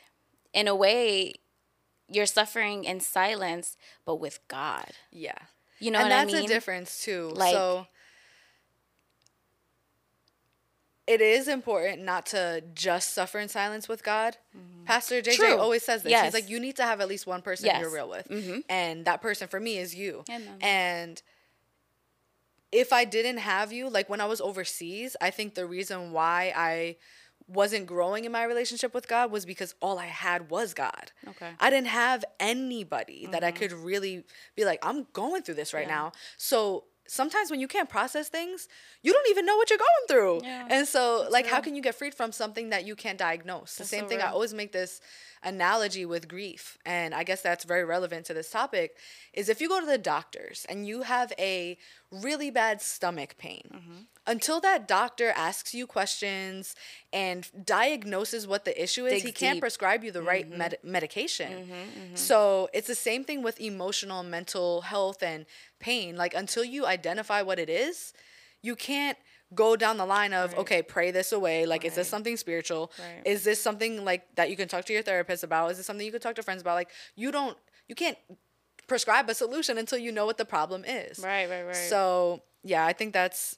[0.53, 1.33] in a way,
[2.09, 4.91] you're suffering in silence, but with God.
[5.11, 5.37] Yeah.
[5.79, 6.45] You know and what I that's mean?
[6.45, 7.31] a difference too.
[7.35, 7.87] Like- so
[11.05, 14.35] it is important not to just suffer in silence with God.
[14.85, 15.41] Pastor JJ Mm-hmm.
[15.53, 15.57] True.
[15.57, 16.11] always says this.
[16.11, 16.25] Yes.
[16.25, 17.75] He's like, you need to have at least one person Yes.
[17.75, 17.81] Mm-hmm.
[17.83, 18.63] you're real with.
[18.69, 20.23] And that person for me is you.
[20.29, 20.57] Amen.
[20.61, 21.21] And
[22.73, 26.51] if I didn't have you, like when I was overseas, I think the reason why
[26.55, 26.97] I
[27.47, 31.11] wasn't growing in my relationship with God was because all I had was God.
[31.27, 31.45] Okay.
[31.45, 31.55] Mm-hmm.
[31.59, 35.87] I didn't have anybody that I could really be like, I'm going through this right
[35.87, 36.11] now.
[36.37, 38.67] So sometimes when you can't process things,
[39.01, 40.41] you don't even know what you're going through.
[40.43, 43.75] Yeah, and so, like, how can you get freed from something that you can't diagnose?
[43.75, 45.01] The same so thing, I always make this
[45.43, 46.77] analogy with grief.
[46.85, 48.95] And I guess that's very relevant to this topic
[49.33, 51.77] is if you go to the doctors and you have a
[52.11, 54.01] really bad stomach pain, Mm-hmm.
[54.25, 56.75] until that doctor asks you questions
[57.13, 59.61] and diagnoses what the issue is, he Digs can't deep.
[59.61, 60.57] prescribe you the right mm-hmm.
[60.57, 61.51] med- medication.
[61.51, 62.15] Mm-hmm, mm-hmm.
[62.15, 65.45] So it's the same thing with emotional, mental health, and
[65.79, 66.15] pain.
[66.15, 68.13] Like until you identify what it is,
[68.61, 69.17] you can't
[69.55, 70.59] go down the line of Right.
[70.61, 73.21] okay pray this away like is this something spiritual Right.
[73.25, 76.05] is this something like that you can talk to your therapist about is this something
[76.05, 77.57] you can talk to friends about like you don't
[77.87, 78.17] you can't
[78.87, 81.75] prescribe a solution until you know what the problem is Right, right, right.
[81.75, 83.57] so yeah i think that's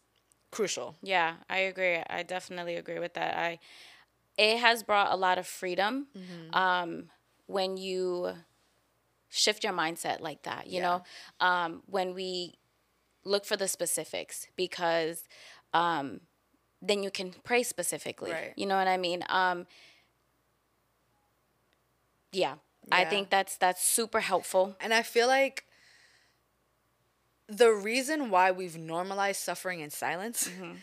[0.51, 1.97] crucial Yeah, I agree.
[2.09, 3.35] I definitely agree with that.
[3.37, 3.59] I
[4.37, 6.55] it has brought a lot of freedom Mm-hmm.
[6.57, 7.09] um,
[7.47, 8.33] when you
[9.29, 10.67] shift your mindset like that.
[10.67, 10.87] You Yeah.
[10.87, 11.03] know,
[11.47, 12.57] um, when we
[13.23, 15.23] look for the specifics because
[15.73, 16.21] um,
[16.81, 18.31] then you can pray specifically.
[18.31, 18.53] Right.
[18.55, 19.23] You know what I mean?
[19.29, 19.65] Um,
[22.31, 22.55] yeah,
[22.91, 24.75] I think that's that's super helpful.
[24.79, 25.65] And I feel like
[27.47, 30.73] the reason why we've normalized suffering in silence, Mm-hmm.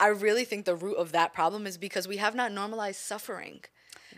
[0.00, 3.60] I really think the root of that problem is because we have not normalized suffering.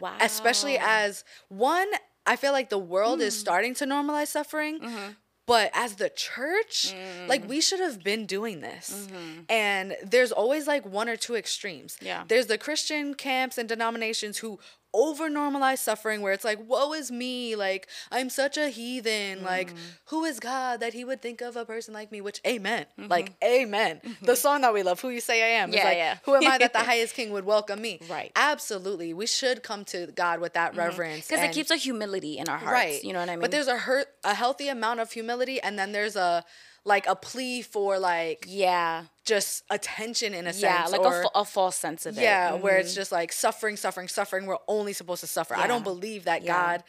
[0.00, 0.16] Wow.
[0.18, 1.88] Especially as one,
[2.26, 3.24] I feel like the world Mm.
[3.24, 4.80] is starting to normalize suffering.
[4.80, 5.10] Mm-hmm.
[5.46, 6.94] But as the church,
[7.28, 9.08] like we should have been doing this.
[9.48, 11.96] And there's always like one or two extremes.
[11.96, 12.06] Mm-hmm.
[12.06, 12.24] Yeah.
[12.26, 14.58] There's the Christian camps and denominations who
[14.94, 19.68] over normalize suffering where it's like, woe is me, like I'm such a heathen, like
[19.68, 19.76] Mm-hmm.
[20.06, 22.20] who is God that he would think of a person like me?
[22.20, 22.86] Which amen.
[22.98, 23.10] Mm-hmm.
[23.10, 24.00] Like amen.
[24.22, 25.70] The song that we love, Who You Say I Am.
[25.70, 26.18] is Yeah, like, yeah.
[26.24, 27.98] Who am I that the highest king would welcome me?
[28.08, 28.30] Right.
[28.36, 29.12] Absolutely.
[29.14, 31.26] We should come to God with that reverence.
[31.26, 32.72] because it keeps a humility in our hearts.
[32.72, 33.02] right.
[33.04, 33.40] You know what I mean?
[33.40, 36.44] But there's a hurt a healthy amount of humility and then there's a
[36.84, 40.92] like a plea for like yeah, just attention in a yeah, sense.
[40.92, 42.22] like or, a, false sense of it.
[42.22, 42.96] yeah, where it's mm-hmm.
[42.96, 44.46] just like suffering, suffering, suffering.
[44.46, 45.56] We're only supposed to suffer.
[45.56, 46.52] I don't believe that Yeah.
[46.52, 46.84] God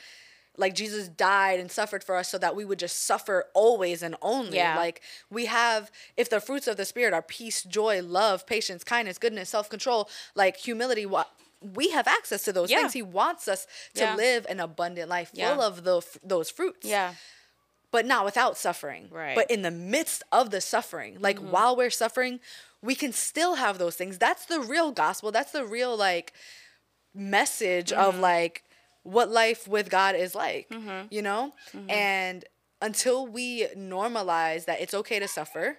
[0.57, 4.15] like Jesus died and suffered for us so that we would just suffer always and
[4.21, 4.57] only.
[4.57, 4.77] Yeah.
[4.77, 9.17] Like we have if the fruits of the spirit are peace, joy, love, patience, kindness,
[9.17, 11.29] goodness, self-control, like humility, what
[11.61, 12.81] we have access to those Yeah.
[12.81, 12.93] things.
[12.93, 14.15] He wants us to Yeah.
[14.15, 15.53] live an abundant life Yeah.
[15.55, 17.15] full of the, those fruits Yeah.
[17.95, 19.03] But not without suffering.
[19.11, 19.29] Right.
[19.29, 19.35] Mm-hmm.
[19.39, 22.39] But in the midst of the suffering, like while we're suffering,
[22.81, 24.17] we can still have those things.
[24.17, 25.31] That's the real gospel.
[25.31, 26.33] That's the real like
[27.13, 28.01] message Mm-hmm.
[28.07, 28.63] of like
[29.03, 31.07] what life with God is like, Mm-hmm.
[31.15, 31.53] you know?
[31.89, 32.43] And
[32.81, 35.77] until we normalize that it's okay to suffer,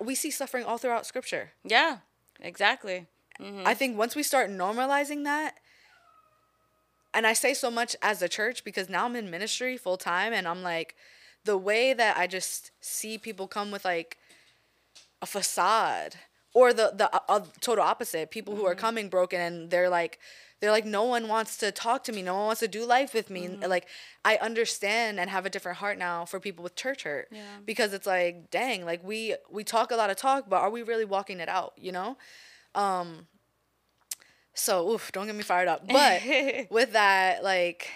[0.00, 1.52] we see suffering all throughout scripture.
[1.64, 1.98] Yeah.
[2.40, 3.06] Exactly.
[3.40, 5.54] I think once we start normalizing that,
[7.14, 10.32] and I say so much as a church because now I'm in ministry full time
[10.32, 10.94] and I'm like,
[11.44, 14.18] the way that I just see people come with like
[15.22, 16.16] a facade
[16.54, 20.18] or the the uh, uh, total opposite people who are coming broken and they're like
[20.60, 22.20] they're like no one wants to talk to me.
[22.22, 23.48] No one wants to do life with me.
[23.48, 23.86] Like
[24.24, 27.42] i understand and have a different heart now for people with church hurt Yeah.
[27.64, 30.82] because it's like dang like we we talk a lot of talk but are we
[30.82, 32.16] really walking it out you know?
[32.74, 33.26] Um
[34.58, 35.86] so oof don't get me fired up.
[35.86, 36.22] But
[36.70, 37.90] with that like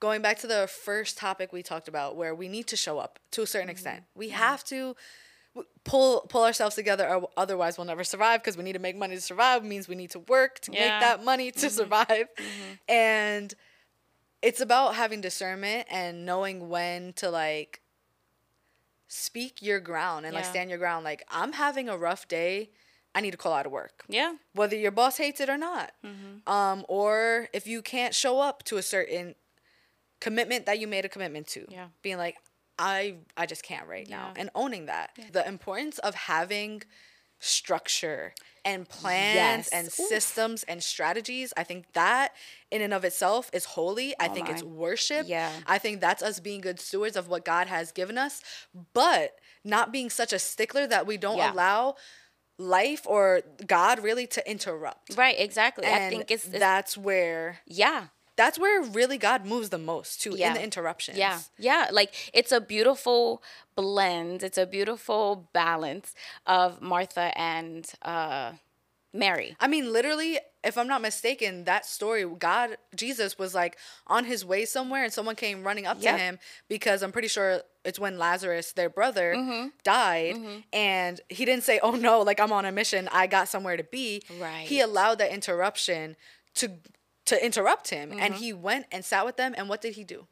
[0.00, 3.18] going back to the first topic we talked about where we need to show up
[3.32, 4.00] to a certain extent.
[4.00, 4.18] Mm-hmm.
[4.18, 4.36] We mm-hmm.
[4.36, 4.96] have to
[5.84, 9.14] pull pull ourselves together or otherwise we'll never survive because we need to make money
[9.14, 10.80] to survive means we need to work to Yeah.
[10.80, 11.68] make that money to mm-hmm.
[11.68, 12.28] survive.
[12.88, 13.54] And
[14.40, 17.80] it's about having discernment and knowing when to like
[19.06, 21.04] speak your ground and like stand your ground.
[21.04, 22.70] Like i'm having a rough day
[23.14, 24.34] i need to call out of work Yeah.
[24.54, 25.92] whether your boss hates it or not.
[26.46, 29.34] Um, or if you can't show up to a certain
[30.20, 31.66] commitment that you made a commitment to.
[31.68, 31.88] Yeah.
[32.02, 32.36] Being like,
[32.78, 34.32] I I just can't right now.
[34.36, 35.10] And owning that.
[35.18, 35.26] Yeah.
[35.32, 36.82] The importance of having
[37.38, 38.32] structure
[38.64, 39.68] and plans Yes.
[39.70, 39.92] and Oof.
[39.94, 41.52] systems and strategies.
[41.56, 42.32] I think that
[42.70, 44.14] in and of itself is holy.
[44.20, 45.26] I Oh think it's worship.
[45.28, 45.50] Yeah.
[45.66, 48.40] I think that's us being good stewards of what God has given us,
[48.94, 51.52] but not being such a stickler that we don't Yeah.
[51.52, 51.96] allow
[52.58, 55.16] life or God really to interrupt.
[55.16, 55.36] Right.
[55.38, 55.86] Exactly.
[55.86, 58.06] I think it's, it's that's where yeah.
[58.36, 60.48] that's where really God moves the most too Yeah.
[60.48, 61.18] in the interruptions.
[61.18, 61.88] Yeah, yeah.
[61.92, 63.42] Like it's a beautiful
[63.74, 64.42] blend.
[64.42, 66.14] It's a beautiful balance
[66.46, 68.52] of Martha and uh,
[69.12, 69.56] Mary.
[69.60, 74.44] I mean, literally, if I'm not mistaken, that story, God, Jesus was like on his
[74.44, 76.16] way somewhere and someone came running up Yep.
[76.16, 76.38] to him
[76.68, 79.68] because I'm pretty sure it's when Lazarus, their brother, Mm-hmm.
[79.82, 80.36] died.
[80.72, 83.08] And he didn't say, oh no, like I'm on a mission.
[83.12, 84.22] I got somewhere to be.
[84.40, 84.66] Right.
[84.66, 86.16] He allowed that interruption
[86.54, 86.70] to
[87.24, 88.10] to interrupt him.
[88.10, 88.18] Mm-hmm.
[88.20, 89.54] And he went and sat with them.
[89.56, 90.26] And what did he do?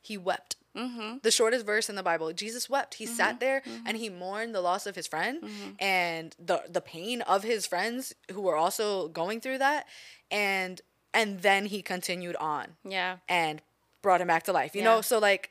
[0.00, 0.56] He wept.
[0.74, 1.18] Mm-hmm.
[1.22, 2.32] the shortest verse in the Bible.
[2.32, 2.94] Jesus wept.
[2.94, 5.70] He sat there and he mourned the loss of his friend Mm-hmm.
[5.78, 9.86] and the the pain of his friends who were also going through that
[10.30, 10.80] and
[11.12, 13.18] and then he continued on Yeah.
[13.28, 13.60] and
[14.00, 14.74] brought him back to life.
[14.74, 15.50] You know, so like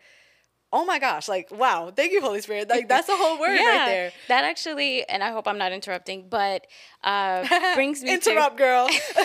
[0.73, 2.69] oh my gosh, like wow, thank you Holy Spirit.
[2.69, 4.11] Like that's a whole word right there.
[4.27, 6.67] That actually, and I hope I'm not interrupting, but
[7.03, 8.87] uh, brings me Interrupt girl.
[8.87, 8.93] to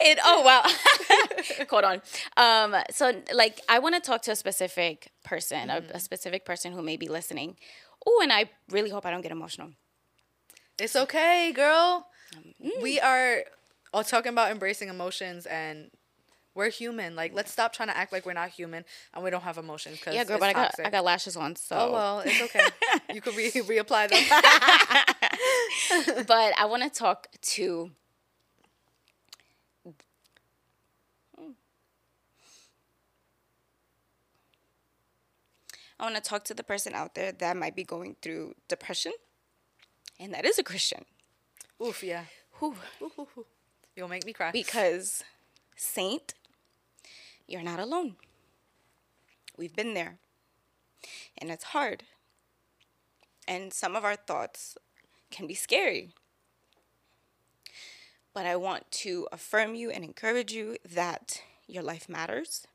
[0.00, 0.18] it.
[0.24, 0.62] Oh wow,
[1.70, 2.02] hold on.
[2.36, 6.72] Um, so like, I want to talk to a specific person, a, a specific person
[6.72, 7.56] who may be listening.
[8.06, 9.70] Oh, and I really hope I don't get emotional.
[10.78, 12.06] it's okay, girl.
[12.62, 12.82] Mm.
[12.82, 13.44] We are
[13.92, 15.90] all talking about embracing emotions and
[16.56, 17.14] we're human.
[17.14, 20.00] Like, let's stop trying to act like we're not human and we don't have emotions.
[20.02, 20.74] Cause Yeah, girl, but I got.
[20.84, 21.76] I got lashes on, so.
[21.78, 22.64] Oh well, it's okay.
[23.14, 24.24] you could re- reapply them.
[26.26, 27.90] but I want to talk to.
[35.98, 39.12] I want to talk to the person out there that might be going through depression,
[40.20, 41.06] and that is a Christian.
[41.82, 42.24] Oof, yeah.
[42.62, 43.46] Ooh, ooh, ooh.
[43.94, 44.50] You'll make me cry.
[44.50, 45.24] Because,
[45.74, 46.34] Saint,
[47.46, 48.16] you're not alone.
[49.56, 50.18] We've been there.
[51.38, 52.04] And it's hard.
[53.46, 54.76] And some of our thoughts
[55.30, 56.10] can be scary.
[58.34, 62.66] But I want to affirm you and encourage you that your life matters.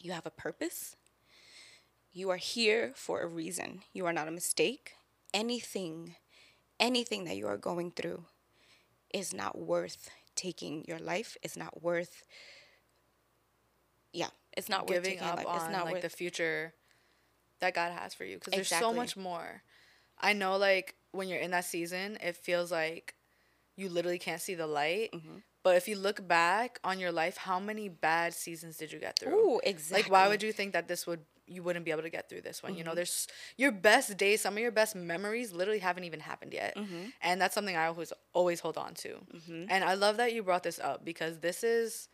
[0.00, 0.96] You have a purpose.
[2.12, 3.80] You are here for a reason.
[3.92, 4.94] You are not a mistake.
[5.32, 6.16] Anything,
[6.78, 8.24] anything that you are going through
[9.12, 11.36] is not worth taking your life.
[11.42, 12.24] is not worth.
[14.14, 15.46] Yeah, it's not worth giving up life.
[15.54, 16.02] It's on not like worth.
[16.02, 16.72] the future
[17.60, 19.62] that God has for you because there's so much more.
[20.20, 23.14] I know like when you're in that season, it feels like
[23.76, 25.10] you literally can't see the light.
[25.12, 25.38] Mm-hmm.
[25.62, 29.18] But if you look back on your life, how many bad seasons did you get
[29.18, 29.34] through?
[29.34, 30.02] Ooh, exactly.
[30.04, 32.42] Like why would you think that this would you wouldn't be able to get through
[32.42, 32.72] this one?
[32.74, 32.88] You Mm-hmm.
[32.90, 36.76] know, there's your best days, some of your best memories literally haven't even happened yet.
[36.76, 37.06] Mm-hmm.
[37.22, 39.16] And that's something I always always hold on to.
[39.68, 42.08] And I love that you brought this up because this is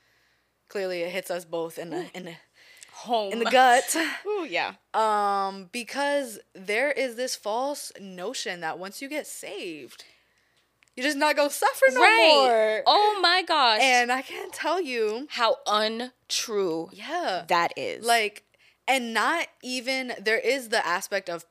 [0.71, 2.35] clearly it hits us both in the in the
[2.93, 3.33] Home.
[3.33, 3.97] in the gut.
[4.27, 4.75] Ooh, yeah.
[4.95, 10.05] Um, because there is this false notion that once you get saved,
[10.97, 12.83] you're just not gonna suffer no more.
[12.87, 13.81] Oh my gosh.
[13.83, 18.05] And I can't tell you, how untrue yeah, that is.
[18.05, 18.45] like,
[18.87, 21.47] and not even there is the aspect of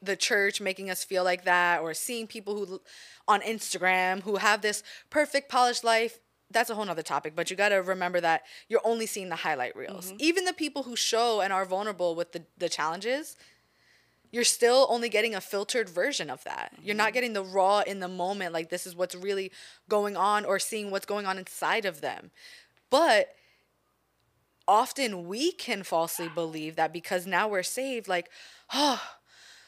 [0.00, 2.80] the church making us feel like that, or seeing people who
[3.28, 6.18] on Instagram who have this perfect polished life.
[6.52, 9.36] That's a whole nother topic, but you got to remember that you're only seeing the
[9.36, 10.08] highlight reels.
[10.08, 10.16] Mm-hmm.
[10.20, 13.36] Even the people who show and are vulnerable with the, the challenges,
[14.32, 16.72] you're still only getting a filtered version of that.
[16.82, 17.14] You're not mm-hmm.
[17.14, 19.52] getting the raw in the moment, like this is what's really
[19.88, 22.30] going on, or seeing what's going on inside of them.
[22.88, 23.34] But
[24.66, 28.30] often we can falsely believe that because now we're saved, like,
[28.72, 29.00] oh,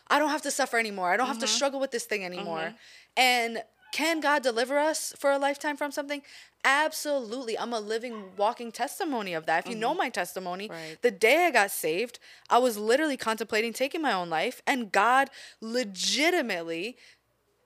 [0.08, 1.10] I don't have to suffer anymore.
[1.10, 1.54] I don't have to mm-hmm.
[1.54, 2.74] struggle with this thing anymore.
[3.16, 3.62] And
[3.94, 6.20] can God deliver us for a lifetime from something?
[6.64, 7.56] Absolutely.
[7.56, 9.64] I'm a living, walking testimony of that.
[9.64, 9.98] If you know mm-hmm.
[9.98, 10.98] my testimony, Right.
[11.00, 12.18] the day I got saved,
[12.50, 15.30] I was literally contemplating taking my own life, and God
[15.60, 16.96] legitimately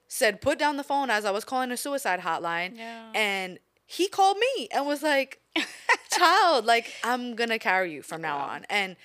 [0.07, 2.77] said, Put down the phone as I was calling a suicide hotline.
[2.77, 3.09] Yeah.
[3.15, 5.39] And he called me and was like,
[6.11, 8.67] Child, like, I'm going to carry you from now on.
[8.69, 8.97] And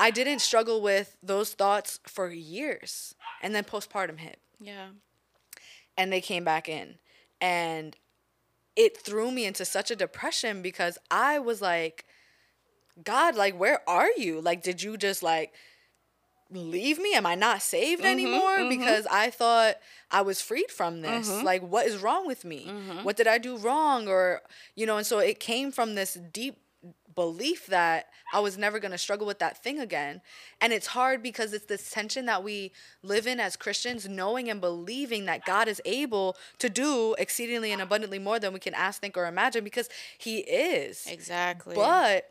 [0.00, 3.14] I didn't struggle with those thoughts for years.
[3.42, 4.88] And then postpartum hit yeah.
[5.98, 6.94] And they came back in.
[7.40, 7.94] And
[8.76, 12.06] it threw me into such a depression because I was like,
[13.04, 14.40] God, like, where are you?
[14.40, 15.52] Like, did you just like
[16.50, 17.14] leave me?
[17.14, 18.58] Am I not saved mm-hmm, anymore?
[18.58, 18.68] Mm-hmm.
[18.70, 19.76] Because I thought
[20.10, 21.28] I was freed from this.
[21.28, 21.44] Mm-hmm.
[21.44, 22.72] Like, what is wrong with me?
[23.02, 24.08] What did I do wrong?
[24.08, 24.40] Or,
[24.74, 26.56] you know, and so it came from this deep
[27.18, 30.20] belief that I was never going to struggle with that thing again.
[30.60, 32.70] And it's hard because it's this tension that we
[33.02, 37.82] live in as Christians, knowing and believing that God is able to do exceedingly and
[37.82, 41.08] abundantly more than we can ask, think, or imagine because He is.
[41.10, 41.74] Exactly.
[41.74, 42.30] But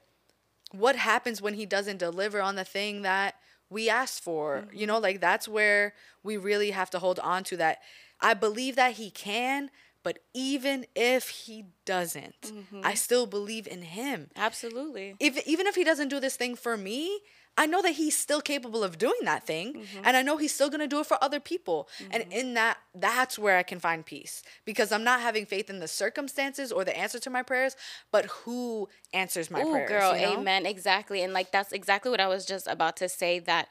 [0.72, 3.36] what happens when He doesn't deliver on the thing that
[3.70, 4.68] we asked for?
[4.72, 4.88] You mm-hmm.
[4.88, 7.80] know, like that's where we really have to hold on to that.
[8.22, 9.70] I believe that He can.
[10.08, 12.96] But even if he doesn't, I mm-hmm.
[12.96, 15.18] still believe in him Absolutely.
[15.20, 17.20] if even if he doesn't do this thing for me,
[17.58, 20.06] I know that he's still capable of doing that thing, mm-hmm.
[20.06, 21.90] and I know he's still gonna do it for other people.
[22.10, 22.32] And mm-hmm.
[22.32, 25.90] in that, that's where I can find peace because I'm not having faith in the
[25.90, 27.76] circumstances or the answer to my prayers,
[28.10, 29.90] but who answers my Oh, prayers.
[29.90, 30.40] girl, you know?
[30.40, 30.66] amen.
[30.66, 31.22] Exactly.
[31.22, 33.68] And like that's exactly what I was just about to say that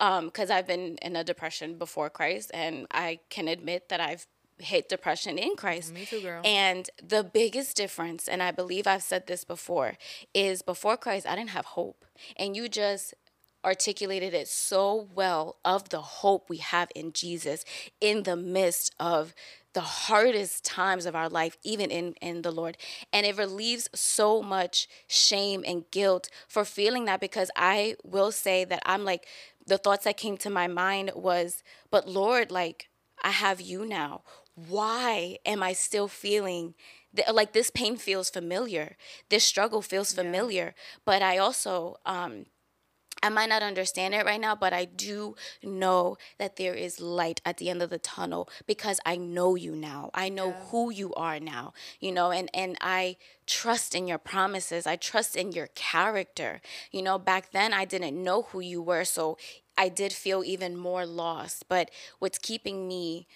[0.00, 4.26] um cuz I've been in a depression before Christ and I can admit that I've
[4.58, 5.92] hit depression in Christ.
[5.92, 6.40] Me too, girl.
[6.44, 9.94] And the biggest difference and I believe I've said this before
[10.32, 12.04] is before Christ I didn't have hope.
[12.36, 13.14] And you just
[13.64, 17.64] articulated it so well of the hope we have in Jesus
[18.00, 19.34] in the midst of
[19.72, 22.76] the hardest times of our life, even in, in the Lord.
[23.12, 28.64] And it relieves so much shame and guilt for feeling that because I will say
[28.64, 29.26] that I'm like,
[29.66, 32.88] the thoughts that came to my mind was, but Lord, like,
[33.22, 34.22] I have you now.
[34.54, 36.74] Why am I still feeling
[37.14, 38.96] th- like this pain feels familiar?
[39.28, 40.74] This struggle feels familiar.
[41.04, 42.46] But I also, um,
[43.22, 47.40] I might not understand it right now, but I do know that there is light
[47.44, 50.10] at the end of the tunnel because I know you now.
[50.14, 54.86] I know who you are now, you know, and, and I trust in your promises.
[54.86, 56.60] I trust in your character.
[56.92, 59.38] You know, back then I didn't know who you were, so
[59.76, 61.66] I did feel even more lost.
[61.68, 63.26] But what's keeping me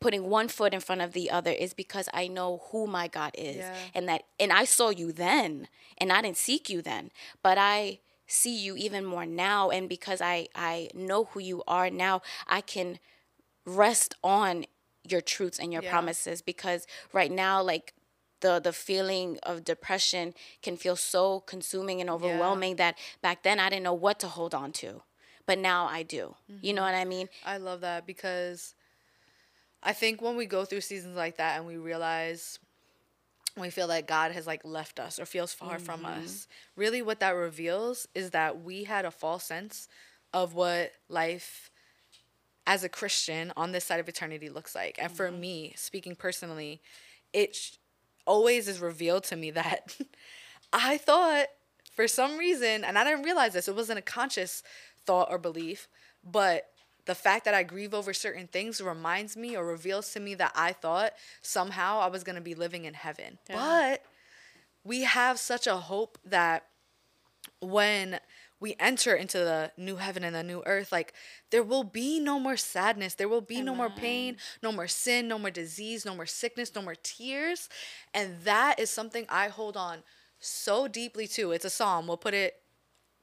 [0.00, 3.32] putting one foot in front of the other is because I know who my God
[3.36, 3.74] is Yeah.
[3.94, 7.10] and that and I saw you then and I didn't seek you then
[7.42, 9.70] but I see you even more now.
[9.70, 12.98] And because I I know who you are now I can
[13.64, 14.66] rest on
[15.02, 15.90] your truths and your Yeah.
[15.90, 17.94] promises because right now like
[18.40, 23.68] the the feeling of depression can feel so consuming and overwhelming that back then I
[23.70, 25.02] didn't know what to hold on to
[25.46, 26.36] but now I do.
[26.60, 26.92] You know mm-hmm.
[26.92, 27.28] what I mean?
[27.44, 28.74] I love that because
[29.82, 32.58] I think when we go through seasons like that and we realize
[33.56, 36.24] we feel like God has like left us or feels far from mm-hmm.
[36.24, 39.88] us, really what that reveals is that we had a false sense
[40.32, 41.70] of what life
[42.66, 44.96] as a Christian on this side of eternity looks like.
[45.00, 45.40] And for mm-hmm.
[45.40, 46.80] me, speaking personally,
[47.32, 47.76] it sh-
[48.26, 49.96] always is revealed to me that
[50.72, 51.46] I thought
[51.94, 54.62] for some reason, and I didn't realize this, it wasn't a conscious
[55.04, 55.88] thought or belief,
[56.22, 56.70] but
[57.08, 60.52] the fact that I grieve over certain things reminds me or reveals to me that
[60.54, 63.38] I thought somehow I was going to be living in heaven.
[63.56, 64.04] But
[64.84, 66.66] we have such a hope that
[67.60, 68.20] when
[68.60, 71.14] we enter into the new heaven and the new earth, like
[71.50, 75.28] there will be no more sadness, there will be no more pain, no more sin,
[75.28, 77.70] no more disease, no more sickness, no more tears.
[78.12, 80.02] And that is something I hold on
[80.40, 81.52] so deeply too.
[81.52, 82.06] It's a psalm.
[82.06, 82.56] We'll put it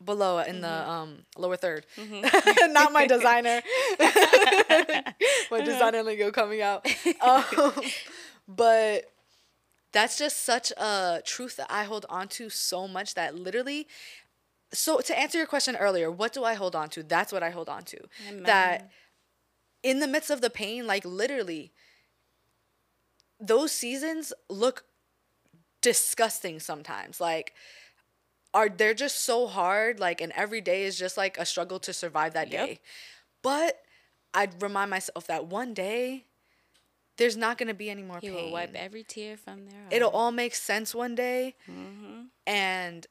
[0.03, 0.89] below in the Mm-hmm.
[0.89, 1.83] um lower 3rd
[2.73, 3.61] Not my designer.
[5.51, 6.85] my designer lingo coming out.
[7.21, 7.43] Um,
[8.47, 9.05] but
[9.91, 13.87] that's just such a truth that I hold on to so much that literally
[14.73, 17.03] so to answer your question earlier, what do I hold on to?
[17.03, 17.97] That's what I hold on to.
[18.43, 18.89] That
[19.83, 21.71] in the midst of the pain, like literally,
[23.39, 24.83] those seasons look
[25.81, 27.19] disgusting sometimes.
[27.21, 27.53] Like,
[28.55, 29.99] are they're just so hard?
[29.99, 32.67] Like, and every day is just like a struggle to survive that Yep.
[32.67, 32.79] day.
[33.43, 33.83] But
[34.33, 36.25] I'd remind myself that one day
[37.17, 38.35] there's not gonna be any more He pain.
[38.45, 41.55] will wipe every tear from their It'll all make sense one day.
[41.69, 42.23] Mm-hmm.
[42.47, 43.05] And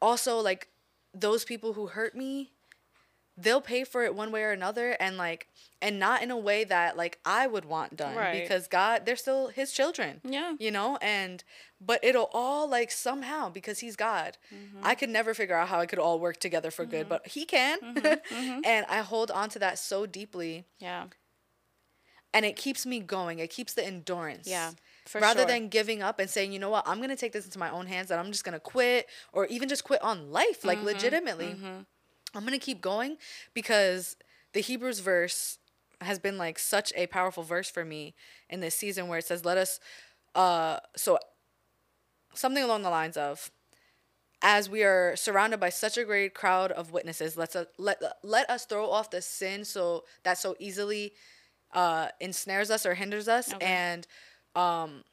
[0.00, 0.68] also, like,
[1.14, 2.52] those people who hurt me,
[3.36, 4.96] they'll pay for it one way or another.
[4.98, 5.48] And, like,
[5.82, 8.16] and not in a way that, like, I would want done.
[8.16, 8.40] Right.
[8.42, 10.20] Because God, they're still His children.
[10.24, 10.54] Yeah.
[10.58, 10.98] You know?
[11.02, 11.44] And,
[11.80, 14.38] but it'll all, like, somehow, because He's God.
[14.54, 14.78] Mm-hmm.
[14.82, 17.08] I could never figure out how it could all work together for good, mm-hmm.
[17.10, 17.78] but He can.
[17.80, 18.60] Mm-hmm.
[18.64, 20.64] and I hold on to that so deeply.
[20.78, 21.04] Yeah.
[22.34, 24.72] And it keeps me going, it keeps the endurance Yeah.
[25.06, 25.46] For rather sure.
[25.46, 27.86] than giving up and saying, you know what, I'm gonna take this into my own
[27.86, 30.86] hands and I'm just gonna quit or even just quit on life, like Mm-hmm.
[30.86, 31.56] legitimately.
[32.36, 33.18] I'm gonna keep going
[33.54, 34.16] because
[34.52, 35.58] the Hebrews verse
[36.00, 38.14] has been like such a powerful verse for me
[38.50, 39.80] in this season where it says, Let us
[40.34, 41.18] uh so
[42.34, 43.50] something along the lines of
[44.42, 48.48] as we are surrounded by such a great crowd of witnesses, let's uh, let let
[48.50, 51.12] us throw off the sin so that so easily
[51.72, 53.66] uh, ensnares us or hinders us, Okay.
[53.66, 54.06] and
[54.54, 55.04] um,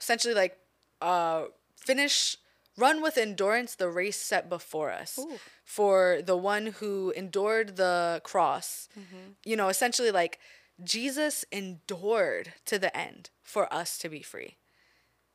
[0.00, 0.56] essentially like
[1.00, 1.44] uh,
[1.76, 2.36] finish
[2.76, 5.18] run with endurance the race set before us.
[5.18, 5.38] Ooh.
[5.64, 9.32] For the one who endured the cross, mm-hmm.
[9.44, 10.38] you know, essentially like
[10.82, 14.56] Jesus endured to the end for us to be free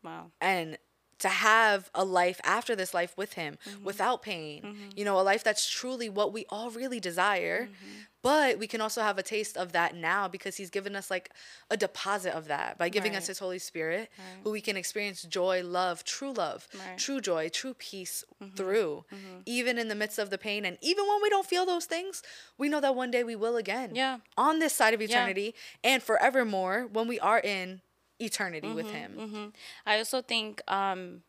[0.04, 0.32] wow.
[0.42, 0.78] and
[1.20, 3.84] to have a life after this life with him mm-hmm.
[3.84, 4.90] without pain mm-hmm.
[4.96, 7.64] you know a life that's truly what we all really desire.
[7.64, 8.02] Mm-hmm.
[8.24, 11.30] But we can also have a taste of that now because he's given us like
[11.70, 14.10] a deposit of that by giving us his holy spirit
[14.44, 16.98] who we can experience joy love true love Right.
[16.98, 19.06] true joy true peace through
[19.46, 20.66] even in the midst of the pain.
[20.66, 22.22] And even when we don't feel those things
[22.58, 24.18] we know that one day we will again Yeah.
[24.36, 25.08] on this side of Yeah.
[25.08, 27.82] eternity and forevermore when we are in
[28.20, 29.46] eternity with him Mm-hmm.
[29.86, 31.22] I also think um,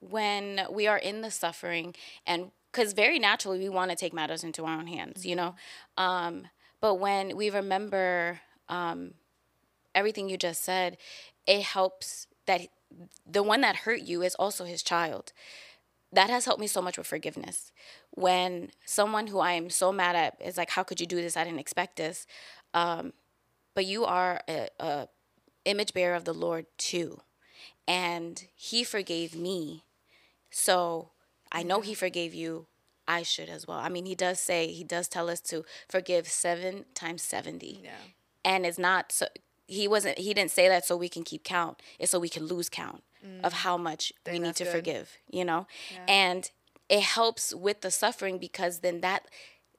[0.00, 1.94] when we are in the suffering,
[2.26, 5.54] and because very naturally we want to take matters into our own hands, you know,
[5.96, 6.48] um,
[6.80, 9.14] but when we remember um,
[9.94, 10.98] everything you just said,
[11.46, 12.62] it helps that
[13.26, 15.32] the one that hurt you is also his child.
[16.12, 17.72] That has helped me so much with forgiveness.
[18.10, 21.36] When someone who I am so mad at is like, "How could you do this?
[21.36, 22.26] I didn't expect this,"
[22.74, 23.12] um,
[23.74, 25.08] but you are a, a
[25.66, 27.20] image bearer of the Lord too.
[27.88, 29.84] And he forgave me.
[30.50, 31.10] So
[31.52, 32.66] I know he forgave you.
[33.08, 33.78] I should as well.
[33.78, 37.80] I mean, he does say, he does tell us to forgive seven times 70.
[37.84, 37.90] yeah
[38.44, 39.26] And it's not so,
[39.68, 41.80] he wasn't, he didn't say that so we can keep count.
[42.00, 43.04] It's so we can lose count
[43.44, 44.56] of how much we need Mm.
[44.56, 44.72] to good.
[44.72, 45.66] forgive, you know?
[46.08, 46.50] And
[46.88, 49.26] it helps with the suffering because then that,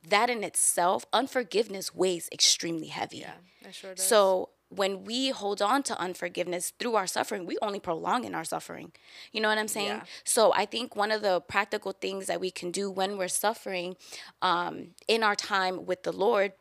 [0.08, 3.20] that in itself, unforgiveness weighs extremely heavy.
[3.20, 3.34] yeah
[3.64, 4.06] that sure does.
[4.06, 8.44] So when we hold on to unforgiveness through our suffering, we only prolong in our
[8.44, 8.92] suffering.
[9.32, 9.88] You know what I'm saying?
[9.88, 10.04] Yeah.
[10.24, 13.96] So I think one of the practical things that we can do when we're suffering
[14.42, 16.54] um, in our time with the Lord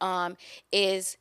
[0.00, 0.36] um,
[0.72, 1.16] is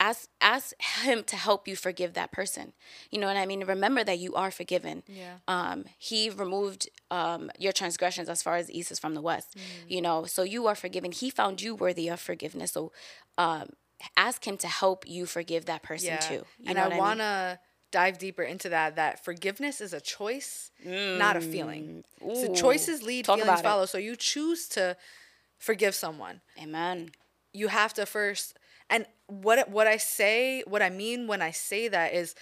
[0.00, 2.72] ask ask him to help you forgive that person.
[3.10, 3.64] You know what I mean?
[3.64, 5.02] Remember that you are forgiven.
[5.06, 5.38] Yeah.
[5.46, 9.56] Um, he removed um, your transgressions as far as the east is from the west.
[9.88, 11.12] You know, so you are forgiven.
[11.12, 12.72] He found you worthy of forgiveness.
[12.72, 12.92] So
[13.36, 13.70] um,
[14.16, 16.34] ask him to help you forgive that person too.
[16.34, 16.98] You and know I what I mean?
[16.98, 17.58] want to
[17.90, 18.96] dive deeper into that.
[18.96, 22.04] That forgiveness is a choice, not a feeling.
[22.20, 22.56] So Mm.
[22.56, 23.62] Choices lead, Talk feelings about it.
[23.62, 23.86] follow.
[23.86, 24.96] So you choose to
[25.58, 26.40] forgive someone.
[26.62, 27.10] Amen.
[27.52, 28.58] You have to first.
[28.90, 32.34] And what what I say, what I mean when I say that is,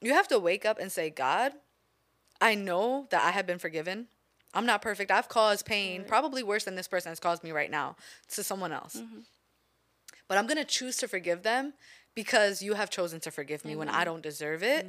[0.00, 1.52] you have to wake up and say, God,
[2.40, 4.06] I know that I have been forgiven.
[4.54, 5.10] I'm not perfect.
[5.10, 7.96] I've caused pain, probably worse than this person has caused me right now,
[8.28, 8.96] to someone else.
[8.96, 9.18] Mm-hmm.
[10.28, 11.74] But I'm going to choose to forgive them
[12.14, 14.86] because you have chosen to forgive me when I don't deserve it.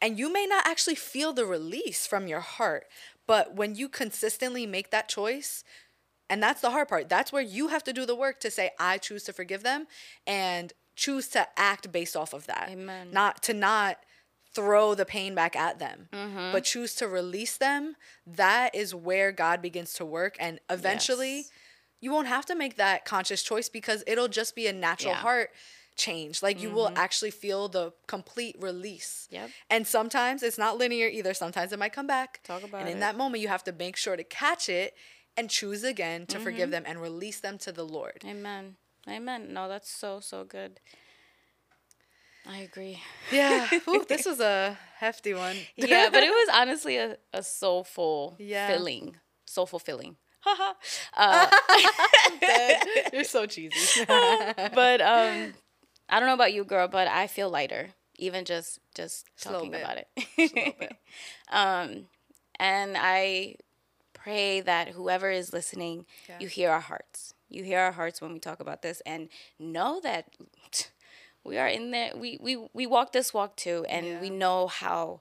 [0.00, 2.86] And you may not actually feel the release from your heart,
[3.26, 5.64] but when you consistently make that choice,
[6.30, 8.70] and that's the hard part, that's where you have to do the work to say,
[8.78, 9.86] I choose to forgive them
[10.26, 12.68] and choose to act based off of that.
[12.70, 13.08] Amen.
[13.12, 13.98] Not to not
[14.54, 16.52] throw the pain back at them, Mm-hmm.
[16.52, 17.96] but choose to release them.
[18.26, 20.36] That is where God begins to work.
[20.40, 21.50] And eventually, Yes.
[22.00, 25.20] You won't have to make that conscious choice because it'll just be a natural Yeah.
[25.20, 25.50] heart
[25.96, 26.42] change.
[26.42, 26.98] Like you will mm-hmm.
[26.98, 29.26] actually feel the complete release.
[29.30, 29.50] Yep.
[29.70, 31.34] And sometimes it's not linear either.
[31.34, 32.40] Sometimes it might come back.
[32.44, 33.00] Talk about And in it.
[33.00, 34.94] that moment, you have to make sure to catch it
[35.36, 36.70] and choose again to forgive mm-hmm.
[36.70, 38.22] them and release them to the Lord.
[38.26, 38.76] Amen.
[39.08, 39.52] Amen.
[39.52, 40.80] No, that's so so good.
[42.48, 43.02] I agree.
[43.32, 43.68] Yeah.
[43.88, 45.56] Ooh, this was a hefty one.
[45.76, 48.68] yeah, but it was honestly a, a soulful Yeah.
[48.68, 49.16] filling.
[49.46, 50.16] Soulful filling.
[51.16, 51.50] Uh,
[53.12, 53.88] You're so cheesy.
[54.74, 55.54] but um
[56.08, 57.90] I don't know about you, girl, but I feel lighter.
[58.18, 60.96] Even just just talking about it.
[61.50, 62.06] um
[62.58, 63.56] and I
[64.14, 66.36] pray that whoever is listening, Yeah.
[66.40, 67.34] you hear our hearts.
[67.48, 69.28] You hear our hearts when we talk about this and
[69.58, 70.26] know that
[71.44, 74.20] we are in there we we, we walk this walk too and Yeah.
[74.20, 75.20] we know how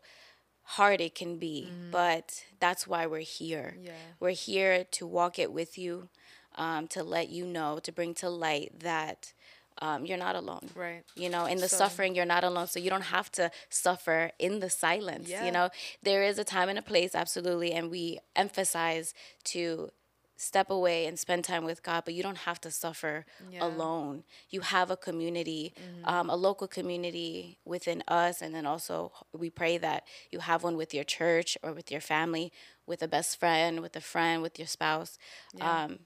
[0.65, 3.91] hard it can be but that's why we're here Yeah.
[4.19, 6.09] we're here to walk it with you
[6.57, 9.33] um, to let you know to bring to light that
[9.81, 11.03] um, you're not alone Right.
[11.15, 14.31] you know in the So- suffering you're not alone so you don't have to suffer
[14.39, 15.45] in the silence Yeah.
[15.45, 15.69] you know
[16.01, 19.13] there is a time and a place absolutely and we emphasize
[19.53, 19.89] to
[20.35, 23.61] step away and spend time with god but you don't have to suffer Yeah.
[23.61, 23.79] Mm-hmm.
[23.79, 25.73] alone you have a community
[26.03, 30.75] um, a local community within us and then also we pray that you have one
[30.77, 32.51] with your church or with your family
[32.85, 35.17] with a best friend with a friend with your spouse
[35.61, 35.99] um,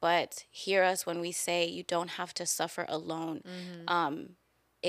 [0.00, 3.88] but hear us when we say you don't have to suffer alone Mm-hmm.
[3.88, 4.30] um,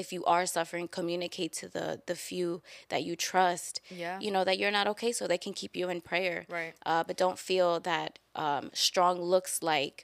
[0.02, 2.50] if you are suffering communicate to the the few
[2.92, 3.74] that you trust
[4.04, 4.18] Yeah.
[4.24, 6.74] you know that you're not okay so they can keep you in prayer Right.
[6.90, 9.96] uh, but don't feel that um, strong looks like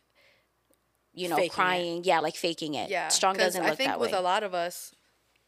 [1.14, 1.54] you know Faking it.
[1.54, 3.08] crying yeah like faking it Yeah.
[3.10, 3.86] strong doesn't look that way.
[3.86, 4.76] I think with a lot of us,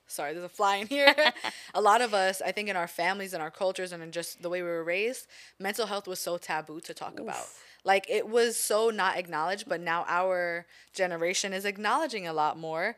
[0.07, 1.13] sorry, there's a fly in here.
[1.73, 4.41] a lot of us, I think in our families and our cultures and in just
[4.43, 5.25] the way we were raised,
[5.59, 7.47] mental health was so taboo to talk about.
[7.83, 12.95] Like it was so not acknowledged, but now our generation is acknowledging a lot more.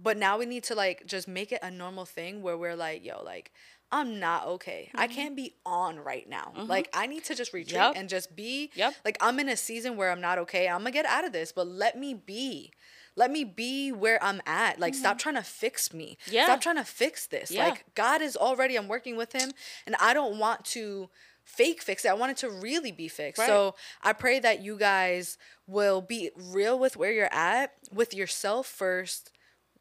[0.00, 3.04] But now we need to like just make it a normal thing where we're like,
[3.04, 3.52] yo, like
[3.90, 4.90] I'm not okay.
[4.94, 5.14] I mm-hmm.
[5.14, 6.52] can't be on right now.
[6.56, 6.68] Mm-hmm.
[6.68, 7.94] Like I need to just retreat Yep.
[7.96, 8.94] and just be Yep.
[9.04, 10.68] like I'm in a season where I'm not okay.
[10.68, 12.72] I'm gonna get out of this, but let me be.
[13.16, 14.78] Let me be where I'm at.
[14.78, 15.30] Like stop mm-hmm.
[15.30, 16.18] trying to fix me.
[16.30, 16.44] Yeah.
[16.44, 17.50] Stop trying to fix this.
[17.50, 17.68] Yeah.
[17.68, 19.50] Like God is already I'm working with him
[19.86, 21.08] and I don't want to
[21.48, 22.10] fake fix it.
[22.10, 23.38] I want it to really be fixed.
[23.38, 23.48] Right.
[23.48, 28.66] So I pray that you guys will be real with where you're at, with yourself
[28.66, 29.30] first,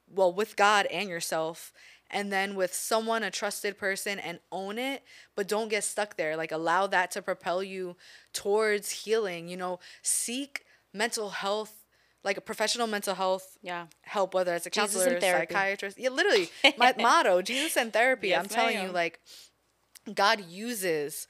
[0.09, 1.73] well, with God and yourself,
[2.09, 5.03] and then with someone, a trusted person, and own it,
[5.35, 6.37] but don't get stuck there.
[6.37, 7.97] Like, allow that to propel you
[8.33, 9.49] towards healing.
[9.49, 11.85] You know, seek mental health,
[12.23, 15.99] like a professional mental health yeah help, whether it's a counselor, psychiatrist.
[15.99, 18.29] Yeah, literally, my motto, Jesus and therapy.
[18.29, 19.19] Yes, I'm telling you, like,
[20.13, 21.27] God uses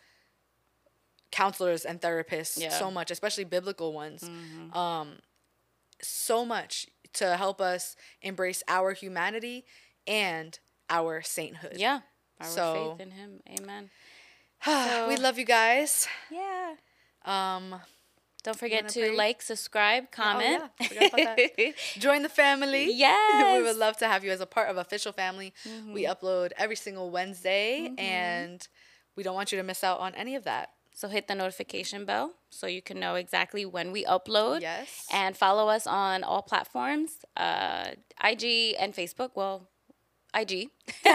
[1.32, 2.70] counselors and therapists Yeah.
[2.70, 4.30] so much, especially biblical ones,
[4.74, 5.20] um,
[6.02, 9.66] so much to help us embrace our humanity
[10.06, 11.74] and our sainthood.
[11.78, 12.00] yeah
[12.40, 13.90] our So- faith in him amen
[15.08, 16.08] we love you guys.
[16.32, 16.74] yeah
[17.26, 17.76] Um,
[18.44, 19.16] don't forget wanna pray?
[19.16, 21.74] like subscribe comment yeah, about that.
[22.00, 22.92] join the family.
[22.96, 23.58] Yes.
[23.60, 25.54] we would love to have you as a part of official family.
[25.94, 28.66] We upload every single Wednesday, and
[29.18, 30.70] we don't want you to miss out on any of that.
[30.98, 34.62] So hit the notification bell so you can know exactly when we upload.
[34.62, 35.06] Yes.
[35.14, 37.92] And follow us on all platforms, uh,
[38.24, 39.30] IG and Facebook.
[39.36, 39.68] Well,
[40.34, 40.72] IG,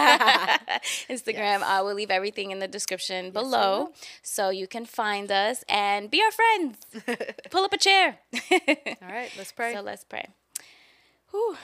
[1.11, 1.63] Instagram.
[1.65, 6.23] I will leave everything in the description below so you can find us and be
[6.23, 6.79] our friends.
[7.51, 8.19] Pull up a chair.
[8.53, 9.75] All right, let's pray.
[9.75, 10.29] so let's pray.
[11.33, 11.57] Whew.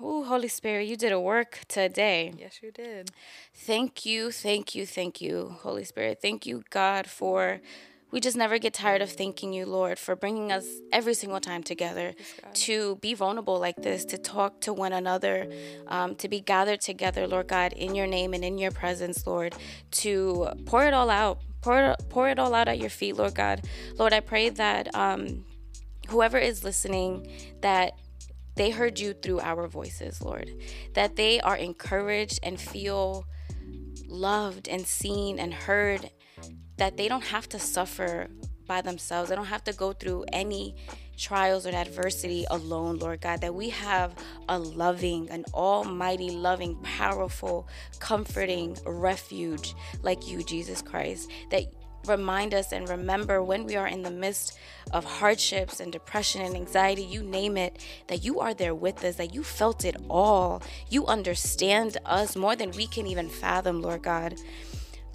[0.00, 2.34] Ooh, Holy Spirit, you did a work today.
[2.38, 3.10] yes, you did.
[3.54, 6.18] Thank you, thank you, thank you, Holy Spirit.
[6.20, 7.60] Thank you, God, for
[8.10, 11.62] we just never get tired of thanking you, Lord, for bringing us every single time
[11.62, 12.14] together
[12.54, 15.50] to be vulnerable like this, to talk to one another,
[15.88, 19.54] um, to be gathered together, Lord God, in your name and in your presence, Lord,
[19.92, 23.34] to pour it all out, pour it, pour it all out at your feet, Lord
[23.34, 23.66] God.
[23.98, 25.44] Lord, I pray that um,
[26.08, 27.26] whoever is listening,
[27.62, 27.94] that
[28.56, 30.50] they heard you through our voices, Lord.
[30.94, 33.26] That they are encouraged and feel
[34.06, 36.10] loved and seen and heard.
[36.78, 38.28] That they don't have to suffer
[38.66, 39.30] by themselves.
[39.30, 40.74] They don't have to go through any
[41.16, 43.40] trials or adversity alone, Lord God.
[43.42, 44.14] That we have
[44.48, 51.30] a loving, an almighty, loving, powerful, comforting refuge like you, Jesus Christ.
[51.50, 51.64] That
[52.08, 54.58] remind us and remember when we are in the midst
[54.92, 59.16] of hardships and depression and anxiety, you name it, that you are there with us,
[59.16, 60.62] that you felt it all.
[60.88, 64.34] You understand us more than we can even fathom, Lord God.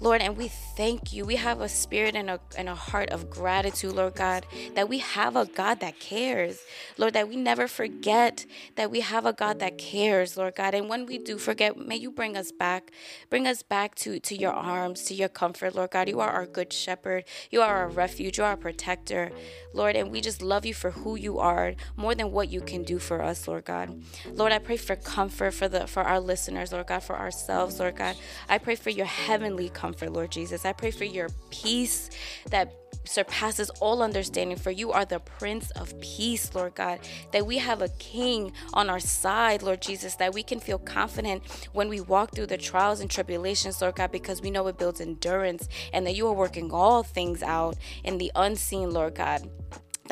[0.02, 1.24] Lord, and we thank you.
[1.24, 4.44] We have a spirit and a, and a heart of gratitude, Lord God,
[4.74, 6.60] that we have a God that cares.
[6.98, 8.44] Lord, that we never forget
[8.74, 10.74] that we have a God that cares, Lord God.
[10.74, 12.90] And when we do forget, may you bring us back.
[13.30, 16.08] Bring us back to, to your arms, to your comfort, Lord God.
[16.08, 17.22] You are our good shepherd.
[17.52, 18.38] You are our refuge.
[18.38, 19.30] You are our protector,
[19.72, 19.94] Lord.
[19.94, 22.98] And we just love you for who you are more than what you can do
[22.98, 24.02] for us, Lord God.
[24.32, 27.94] Lord, I pray for comfort for the for our listeners, Lord God, for ourselves, Lord
[27.94, 28.16] God.
[28.48, 30.64] I pray for your heavenly comfort, Lord Jesus.
[30.64, 32.10] I pray for your peace
[32.50, 32.72] that
[33.04, 37.00] surpasses all understanding, for you are the Prince of Peace, Lord God.
[37.32, 41.42] That we have a King on our side, Lord Jesus, that we can feel confident
[41.72, 45.00] when we walk through the trials and tribulations, Lord God, because we know it builds
[45.00, 49.48] endurance and that you are working all things out in the unseen, Lord God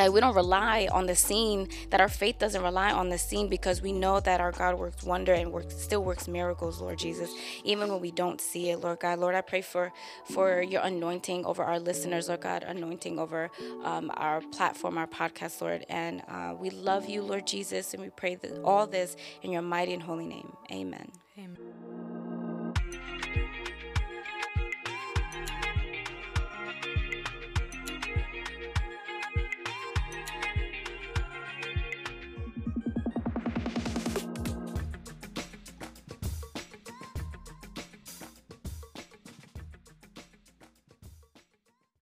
[0.01, 3.49] that we don't rely on the seen, that our faith doesn't rely on the seen
[3.49, 7.31] because we know that our God works wonder and works still works miracles, Lord Jesus,
[7.65, 9.19] even when we don't see it, Lord God.
[9.19, 9.93] Lord, I pray for
[10.25, 13.51] for your anointing over our listeners, Lord God, anointing over
[13.85, 15.85] um, our platform, our podcast, Lord.
[15.91, 19.63] And uh, we love you, Lord Jesus, and we pray that all this in your
[19.63, 20.57] mighty and holy name.
[20.73, 21.11] Amen.